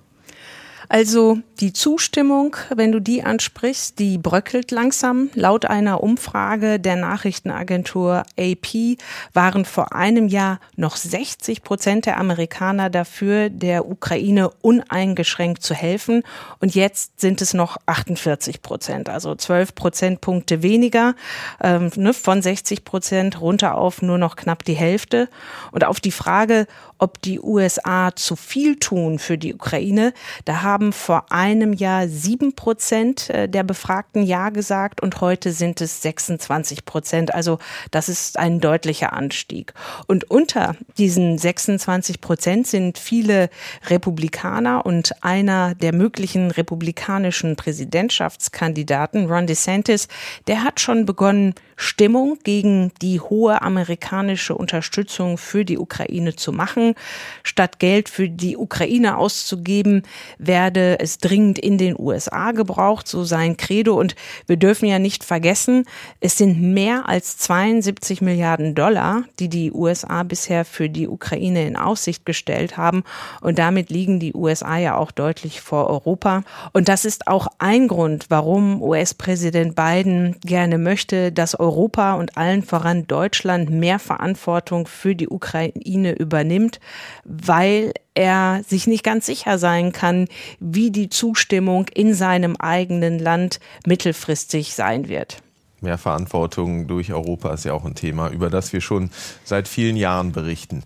Also 0.93 1.39
die 1.61 1.73
Zustimmung, 1.73 2.57
wenn 2.75 2.91
du 2.91 2.99
die 2.99 3.23
ansprichst, 3.23 4.01
die 4.01 4.19
bröckelt 4.19 4.73
langsam. 4.73 5.31
Laut 5.35 5.65
einer 5.65 6.03
Umfrage 6.03 6.81
der 6.81 6.97
Nachrichtenagentur 6.97 8.25
AP 8.37 8.99
waren 9.33 9.65
vor 9.65 9.95
einem 9.95 10.27
Jahr 10.27 10.59
noch 10.75 10.97
60 10.97 11.63
Prozent 11.63 12.07
der 12.07 12.19
Amerikaner 12.19 12.91
dafür, 12.91 13.51
der 13.51 13.89
Ukraine 13.89 14.51
uneingeschränkt 14.63 15.63
zu 15.63 15.75
helfen. 15.75 16.25
Und 16.59 16.75
jetzt 16.75 17.21
sind 17.21 17.41
es 17.41 17.55
noch 17.55 17.77
48 17.87 18.61
Prozent, 18.61 19.09
also 19.09 19.37
12 19.37 19.77
Prozentpunkte 19.77 20.65
weniger, 20.65 21.15
ähm, 21.63 21.93
ne, 21.95 22.13
von 22.13 22.43
60 22.43 22.85
Prozent 22.85 23.41
runter 23.41 23.77
auf 23.77 24.03
nur 24.03 24.19
noch 24.19 24.35
knapp 24.35 24.65
die 24.65 24.75
Hälfte. 24.75 25.29
Und 25.71 25.85
auf 25.85 26.01
die 26.01 26.11
Frage, 26.11 26.67
ob 27.01 27.21
die 27.23 27.41
USA 27.41 28.15
zu 28.15 28.37
viel 28.37 28.77
tun 28.77 29.19
für 29.19 29.39
die 29.39 29.55
Ukraine. 29.55 30.13
Da 30.45 30.63
haben 30.63 30.93
vor 30.93 31.27
einem 31.31 31.73
Jahr 31.73 32.09
sieben 32.09 32.55
Prozent 32.55 33.31
äh, 33.31 33.49
der 33.49 33.63
Befragten 33.63 34.23
Ja 34.23 34.51
gesagt 34.51 35.01
und 35.01 35.21
heute 35.21 35.53
sind 35.53 35.81
es 35.81 36.03
26 36.03 36.85
Prozent. 36.85 37.35
Also 37.35 37.59
das 37.91 38.09
ist 38.09 38.39
ein 38.39 38.61
deutlicher 38.61 39.13
Anstieg. 39.13 39.73
Und 40.07 40.31
unter 40.31 40.77
diesen 40.99 41.39
26 41.39 42.21
Prozent 42.21 42.67
sind 42.67 42.99
viele 42.99 43.51
Republikaner 43.89 44.85
und 44.85 45.13
einer 45.23 45.75
der 45.75 45.95
möglichen 45.95 46.51
republikanischen 46.51 47.57
Präsidentschaftskandidaten, 47.57 49.27
Ron 49.27 49.47
DeSantis, 49.47 50.09
der 50.47 50.63
hat 50.63 50.81
schon 50.81 51.07
begonnen, 51.07 51.55
Stimmung 51.77 52.39
gegen 52.45 52.93
die 53.01 53.21
hohe 53.21 53.63
amerikanische 53.63 54.55
Unterstützung 54.55 55.39
für 55.39 55.65
die 55.65 55.79
Ukraine 55.79 56.37
zu 56.37 56.53
machen. 56.53 56.90
Statt 57.43 57.79
Geld 57.79 58.09
für 58.09 58.29
die 58.29 58.57
Ukraine 58.57 59.17
auszugeben, 59.17 60.03
werde 60.39 60.99
es 61.01 61.19
dringend 61.19 61.59
in 61.59 61.79
den 61.79 61.95
USA 61.99 62.53
gebraucht, 62.53 63.09
so 63.09 63.25
sein 63.25 63.57
Credo. 63.57 63.99
Und 63.99 64.15
wir 64.47 64.57
dürfen 64.57 64.87
ja 64.87 64.99
nicht 64.99 65.25
vergessen, 65.25 65.85
es 66.21 66.37
sind 66.37 66.61
mehr 66.61 67.09
als 67.09 67.39
72 67.39 68.21
Milliarden 68.21 68.75
Dollar, 68.75 69.25
die 69.39 69.49
die 69.49 69.73
USA 69.73 70.23
bisher 70.23 70.65
für 70.65 70.89
die 70.89 71.09
Ukraine 71.09 71.67
in 71.67 71.77
Aussicht 71.77 72.27
gestellt 72.27 72.77
haben. 72.77 73.05
Und 73.41 73.59
damit 73.59 73.91
liegen 73.91 74.21
die 74.21 74.35
USA 74.35 74.77
ja 74.79 74.97
auch 74.97 75.11
deutlich 75.11 75.61
vor 75.61 75.89
Europa. 75.89 76.43
Und 76.73 76.89
das 76.89 77.05
ist 77.05 77.27
auch 77.27 77.47
ein 77.59 77.89
Grund, 77.89 78.27
warum 78.29 78.83
US-Präsident 78.83 79.75
Biden 79.75 80.37
gerne 80.41 80.79
möchte, 80.79 81.33
dass 81.33 81.59
Europa 81.59 82.15
und 82.15 82.37
allen 82.37 82.63
voran 82.63 83.07
Deutschland 83.07 83.71
mehr 83.71 83.99
Verantwortung 83.99 84.87
für 84.87 85.15
die 85.15 85.29
Ukraine 85.29 86.13
übernimmt, 86.13 86.80
weil 87.25 87.93
er 88.15 88.63
sich 88.67 88.87
nicht 88.87 89.05
ganz 89.05 89.27
sicher 89.27 89.59
sein 89.59 89.93
kann, 89.93 90.29
wie 90.59 90.91
die 90.91 91.09
Zustimmung 91.09 91.87
in 91.95 92.15
seinem 92.15 92.57
eigenen 92.57 93.19
Land 93.19 93.61
mittelfristig 93.87 94.75
sein 94.75 95.09
wird. 95.09 95.43
Mehr 95.83 95.97
Verantwortung 95.97 96.87
durch 96.89 97.11
Europa 97.13 97.55
ist 97.55 97.65
ja 97.65 97.73
auch 97.73 97.87
ein 97.87 97.95
Thema, 97.95 98.29
über 98.29 98.51
das 98.51 98.75
wir 98.75 98.83
schon 98.83 99.11
seit 99.45 99.67
vielen 99.67 99.97
Jahren 99.97 100.33
berichten. 100.33 100.83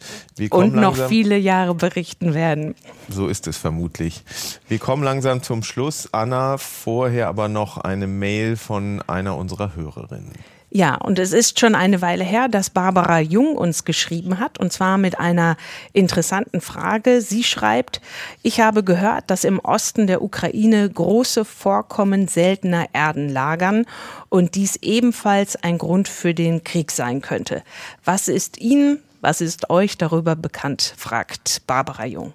Und 0.50 0.74
noch 0.76 0.96
viele 1.08 1.36
Jahre 1.36 1.74
berichten 1.74 2.32
werden. 2.32 2.76
So 3.08 3.26
ist 3.26 3.48
es 3.48 3.56
vermutlich. 3.56 4.22
Wir 4.68 4.78
kommen 4.78 5.02
langsam 5.02 5.42
zum 5.42 5.64
Schluss. 5.64 6.08
Anna, 6.12 6.58
vorher 6.58 7.26
aber 7.26 7.48
noch 7.48 7.78
eine 7.78 8.06
Mail 8.06 8.56
von 8.56 9.02
einer 9.08 9.36
unserer 9.36 9.74
Hörerinnen. 9.74 10.32
Ja, 10.76 10.96
und 10.96 11.20
es 11.20 11.32
ist 11.32 11.60
schon 11.60 11.76
eine 11.76 12.02
Weile 12.02 12.24
her, 12.24 12.48
dass 12.48 12.68
Barbara 12.68 13.20
Jung 13.20 13.56
uns 13.56 13.84
geschrieben 13.84 14.40
hat, 14.40 14.58
und 14.58 14.72
zwar 14.72 14.98
mit 14.98 15.20
einer 15.20 15.56
interessanten 15.92 16.60
Frage. 16.60 17.20
Sie 17.20 17.44
schreibt, 17.44 18.00
ich 18.42 18.58
habe 18.60 18.82
gehört, 18.82 19.30
dass 19.30 19.44
im 19.44 19.60
Osten 19.60 20.08
der 20.08 20.20
Ukraine 20.20 20.90
große 20.90 21.44
Vorkommen 21.44 22.26
seltener 22.26 22.86
Erden 22.92 23.28
lagern 23.28 23.86
und 24.30 24.56
dies 24.56 24.74
ebenfalls 24.82 25.54
ein 25.54 25.78
Grund 25.78 26.08
für 26.08 26.34
den 26.34 26.64
Krieg 26.64 26.90
sein 26.90 27.20
könnte. 27.20 27.62
Was 28.04 28.26
ist 28.26 28.58
Ihnen, 28.58 28.98
was 29.20 29.40
ist 29.40 29.70
euch 29.70 29.96
darüber 29.96 30.34
bekannt, 30.34 30.94
fragt 30.98 31.62
Barbara 31.68 32.06
Jung. 32.06 32.32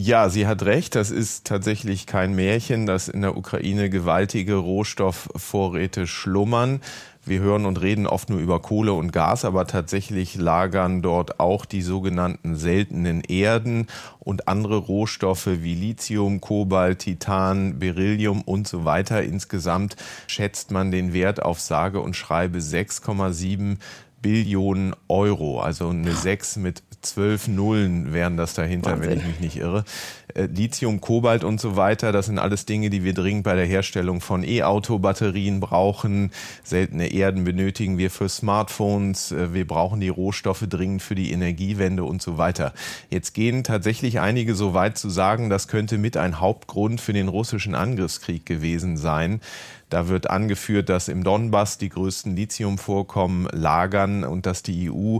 Ja, 0.00 0.28
sie 0.28 0.46
hat 0.46 0.62
recht. 0.62 0.94
Das 0.94 1.10
ist 1.10 1.44
tatsächlich 1.44 2.06
kein 2.06 2.32
Märchen, 2.36 2.86
dass 2.86 3.08
in 3.08 3.22
der 3.22 3.36
Ukraine 3.36 3.90
gewaltige 3.90 4.54
Rohstoffvorräte 4.54 6.06
schlummern. 6.06 6.80
Wir 7.24 7.40
hören 7.40 7.66
und 7.66 7.80
reden 7.80 8.06
oft 8.06 8.30
nur 8.30 8.38
über 8.38 8.62
Kohle 8.62 8.92
und 8.92 9.12
Gas, 9.12 9.44
aber 9.44 9.66
tatsächlich 9.66 10.36
lagern 10.36 11.02
dort 11.02 11.40
auch 11.40 11.64
die 11.64 11.82
sogenannten 11.82 12.54
seltenen 12.54 13.22
Erden 13.22 13.88
und 14.20 14.46
andere 14.46 14.76
Rohstoffe 14.76 15.48
wie 15.48 15.74
Lithium, 15.74 16.40
Kobalt, 16.40 17.00
Titan, 17.00 17.80
Beryllium 17.80 18.42
und 18.42 18.68
so 18.68 18.84
weiter. 18.84 19.24
Insgesamt 19.24 19.96
schätzt 20.28 20.70
man 20.70 20.92
den 20.92 21.12
Wert 21.12 21.42
auf 21.42 21.58
sage 21.58 22.00
und 22.00 22.14
schreibe 22.14 22.58
6,7 22.58 23.78
Billionen 24.20 24.94
Euro, 25.08 25.60
also 25.60 25.88
eine 25.90 26.12
6 26.12 26.56
mit 26.56 26.82
zwölf 27.02 27.46
Nullen 27.48 28.12
wären 28.12 28.36
das 28.36 28.54
dahinter, 28.54 28.92
Wahnsinn. 28.92 29.10
wenn 29.10 29.18
ich 29.18 29.26
mich 29.26 29.40
nicht 29.40 29.56
irre. 29.56 29.84
Äh, 30.34 30.46
Lithium, 30.46 31.00
Kobalt 31.00 31.44
und 31.44 31.60
so 31.60 31.76
weiter, 31.76 32.12
das 32.12 32.26
sind 32.26 32.38
alles 32.38 32.66
Dinge, 32.66 32.90
die 32.90 33.04
wir 33.04 33.14
dringend 33.14 33.44
bei 33.44 33.54
der 33.54 33.66
Herstellung 33.66 34.20
von 34.20 34.42
E-Auto-Batterien 34.42 35.60
brauchen. 35.60 36.32
Seltene 36.64 37.12
Erden 37.12 37.44
benötigen 37.44 37.98
wir 37.98 38.10
für 38.10 38.28
Smartphones. 38.28 39.32
Äh, 39.32 39.54
wir 39.54 39.66
brauchen 39.66 40.00
die 40.00 40.08
Rohstoffe 40.08 40.64
dringend 40.68 41.02
für 41.02 41.14
die 41.14 41.30
Energiewende 41.30 42.04
und 42.04 42.20
so 42.20 42.36
weiter. 42.36 42.74
Jetzt 43.10 43.34
gehen 43.34 43.62
tatsächlich 43.64 44.20
einige 44.20 44.54
so 44.54 44.74
weit 44.74 44.98
zu 44.98 45.08
sagen, 45.08 45.50
das 45.50 45.68
könnte 45.68 45.98
mit 45.98 46.16
ein 46.16 46.40
Hauptgrund 46.40 47.00
für 47.00 47.12
den 47.12 47.28
russischen 47.28 47.74
Angriffskrieg 47.74 48.44
gewesen 48.44 48.96
sein. 48.96 49.40
Da 49.90 50.08
wird 50.08 50.28
angeführt, 50.28 50.90
dass 50.90 51.08
im 51.08 51.24
Donbass 51.24 51.78
die 51.78 51.88
größten 51.88 52.36
Lithiumvorkommen 52.36 53.48
lagern 53.52 54.07
und 54.24 54.46
dass 54.46 54.62
die 54.62 54.90
EU 54.90 55.18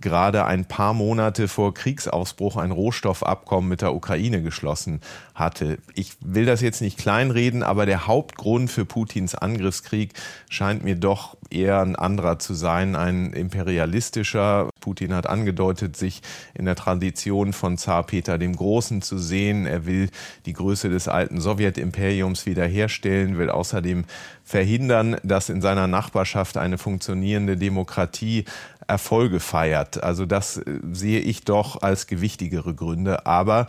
gerade 0.00 0.44
ein 0.44 0.64
paar 0.64 0.94
Monate 0.94 1.48
vor 1.48 1.74
Kriegsausbruch 1.74 2.56
ein 2.56 2.70
Rohstoffabkommen 2.70 3.68
mit 3.68 3.82
der 3.82 3.94
Ukraine 3.94 4.42
geschlossen 4.42 5.00
hatte. 5.34 5.78
Ich 5.94 6.12
will 6.20 6.46
das 6.46 6.60
jetzt 6.60 6.80
nicht 6.80 6.98
kleinreden, 6.98 7.62
aber 7.62 7.86
der 7.86 8.06
Hauptgrund 8.06 8.70
für 8.70 8.84
Putins 8.84 9.34
Angriffskrieg 9.34 10.14
scheint 10.48 10.84
mir 10.84 10.96
doch 10.96 11.36
eher 11.50 11.80
ein 11.80 11.96
anderer 11.96 12.38
zu 12.38 12.54
sein, 12.54 12.96
ein 12.96 13.32
imperialistischer. 13.32 14.70
Putin 14.80 15.14
hat 15.14 15.26
angedeutet, 15.26 15.96
sich 15.96 16.22
in 16.54 16.64
der 16.64 16.76
Tradition 16.76 17.52
von 17.52 17.78
Zar 17.78 18.04
Peter 18.04 18.38
dem 18.38 18.54
Großen 18.54 19.02
zu 19.02 19.18
sehen. 19.18 19.66
Er 19.66 19.86
will 19.86 20.10
die 20.46 20.52
Größe 20.52 20.88
des 20.88 21.08
alten 21.08 21.40
Sowjetimperiums 21.40 22.46
wiederherstellen, 22.46 23.38
will 23.38 23.50
außerdem 23.50 24.04
verhindern, 24.44 25.16
dass 25.22 25.50
in 25.50 25.60
seiner 25.60 25.86
Nachbarschaft 25.86 26.56
eine 26.56 26.78
funktionierende 26.78 27.56
Demokratie 27.56 28.44
Erfolge 28.88 29.38
feiert. 29.38 30.02
Also 30.02 30.26
das 30.26 30.56
äh, 30.56 30.80
sehe 30.92 31.20
ich 31.20 31.44
doch 31.44 31.82
als 31.82 32.06
gewichtigere 32.06 32.74
Gründe. 32.74 33.26
Aber 33.26 33.66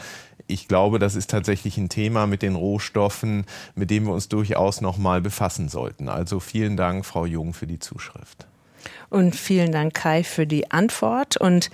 ich 0.48 0.68
glaube, 0.68 0.98
das 0.98 1.16
ist 1.16 1.30
tatsächlich 1.30 1.78
ein 1.78 1.90
Thema 1.90 2.26
mit 2.26 2.42
den 2.42 2.56
Rohstoffen, 2.56 3.46
mit 3.76 3.92
dem 3.92 4.06
wir 4.06 4.14
uns 4.14 4.30
durchaus 4.30 4.82
noch 4.82 4.98
mal 4.98 5.22
befassen 5.22 5.70
sollten. 5.70 6.10
Also 6.10 6.40
vielen 6.40 6.76
Dank, 6.76 7.06
Frau 7.06 7.26
Jung, 7.26 7.54
für 7.54 7.68
die 7.68 7.80
Zuschrift. 7.80 8.48
Und 9.10 9.36
vielen 9.36 9.72
Dank, 9.72 9.94
Kai, 9.94 10.24
für 10.24 10.46
die 10.46 10.70
Antwort. 10.72 11.38
Und 11.38 11.70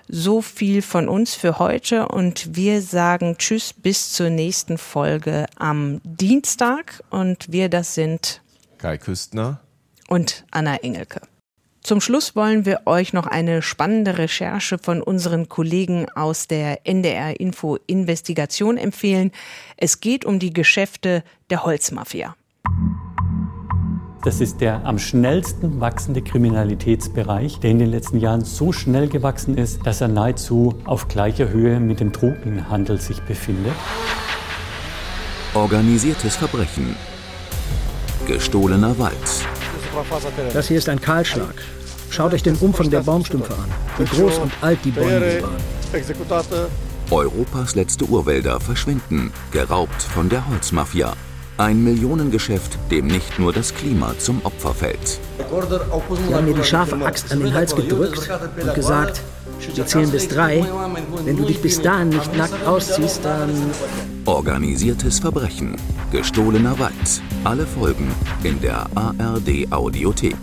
So 0.07 0.41
viel 0.41 0.81
von 0.81 1.07
uns 1.07 1.35
für 1.35 1.59
heute 1.59 2.07
und 2.07 2.55
wir 2.55 2.81
sagen 2.81 3.37
Tschüss 3.37 3.73
bis 3.73 4.11
zur 4.11 4.31
nächsten 4.31 4.79
Folge 4.79 5.45
am 5.55 6.01
Dienstag 6.03 7.03
und 7.11 7.51
wir 7.51 7.69
das 7.69 7.93
sind 7.93 8.41
Kai 8.79 8.97
Küstner 8.97 9.59
und 10.07 10.45
Anna 10.51 10.77
Engelke. 10.77 11.21
Zum 11.81 12.01
Schluss 12.01 12.35
wollen 12.35 12.65
wir 12.65 12.81
euch 12.85 13.13
noch 13.13 13.25
eine 13.25 13.61
spannende 13.61 14.17
Recherche 14.17 14.77
von 14.77 15.01
unseren 15.01 15.47
Kollegen 15.47 16.07
aus 16.09 16.47
der 16.47 16.85
NDR 16.85 17.39
Info 17.39 17.77
Investigation 17.87 18.77
empfehlen. 18.77 19.31
Es 19.77 20.01
geht 20.01 20.25
um 20.25 20.39
die 20.39 20.53
Geschäfte 20.53 21.23
der 21.49 21.63
Holzmafia. 21.63 22.35
Das 24.23 24.41
ist 24.41 24.59
der 24.59 24.85
am 24.85 24.99
schnellsten 24.99 25.79
wachsende 25.79 26.21
Kriminalitätsbereich, 26.21 27.59
der 27.61 27.71
in 27.71 27.79
den 27.79 27.89
letzten 27.89 28.19
Jahren 28.19 28.43
so 28.43 28.73
schnell 28.73 29.07
gewachsen 29.07 29.57
ist, 29.57 29.85
dass 29.87 30.01
er 30.01 30.09
nahezu 30.09 30.75
auf 30.83 31.07
gleicher 31.07 31.47
Höhe 31.47 31.79
mit 31.79 32.01
dem 32.01 32.11
Drogenhandel 32.11 32.99
sich 32.99 33.21
befindet. 33.21 33.73
Organisiertes 35.53 36.35
Verbrechen. 36.35 36.97
Gestohlener 38.27 38.99
Wald. 38.99 39.47
Das 40.53 40.67
hier 40.67 40.77
ist 40.77 40.89
ein 40.89 41.01
Kahlschlag. 41.01 41.53
Schaut 42.09 42.33
euch 42.33 42.43
den 42.43 42.55
Umfang 42.55 42.89
der 42.89 43.01
Baumstümpfe 43.01 43.53
an. 43.53 43.69
Wie 43.97 44.05
groß 44.05 44.39
und 44.39 44.51
alt 44.61 44.79
die 44.83 44.91
Bäume 44.91 45.41
waren. 45.41 45.55
Europas 47.11 47.75
letzte 47.75 48.05
Urwälder 48.05 48.59
verschwinden, 48.59 49.31
geraubt 49.51 50.01
von 50.01 50.29
der 50.29 50.47
Holzmafia. 50.47 51.13
Ein 51.57 51.83
Millionengeschäft, 51.83 52.77
dem 52.89 53.07
nicht 53.07 53.37
nur 53.37 53.51
das 53.51 53.73
Klima 53.73 54.13
zum 54.17 54.41
Opfer 54.45 54.73
fällt. 54.73 55.19
Sie 56.27 56.33
haben 56.33 56.45
mir 56.45 56.53
die 56.53 56.63
scharfe 56.63 56.95
Axt 57.05 57.31
an 57.31 57.41
den 57.41 57.53
Hals 57.53 57.75
gedrückt 57.75 58.29
und 58.61 58.75
gesagt, 58.75 59.21
wir 59.75 59.85
zählen 59.85 60.11
bis 60.11 60.27
drei. 60.27 60.63
Wenn 61.25 61.37
du 61.37 61.45
dich 61.45 61.61
bis 61.61 61.81
dahin 61.81 62.09
nicht 62.09 62.35
nackt 62.35 62.65
ausziehst, 62.65 63.23
dann... 63.23 63.49
Organisiertes 64.25 65.19
Verbrechen. 65.19 65.75
Gestohlener 66.11 66.77
Wald. 66.79 67.21
Alle 67.43 67.65
Folgen 67.65 68.11
in 68.43 68.59
der 68.61 68.87
ARD 68.95 69.71
Audiothek. 69.71 70.37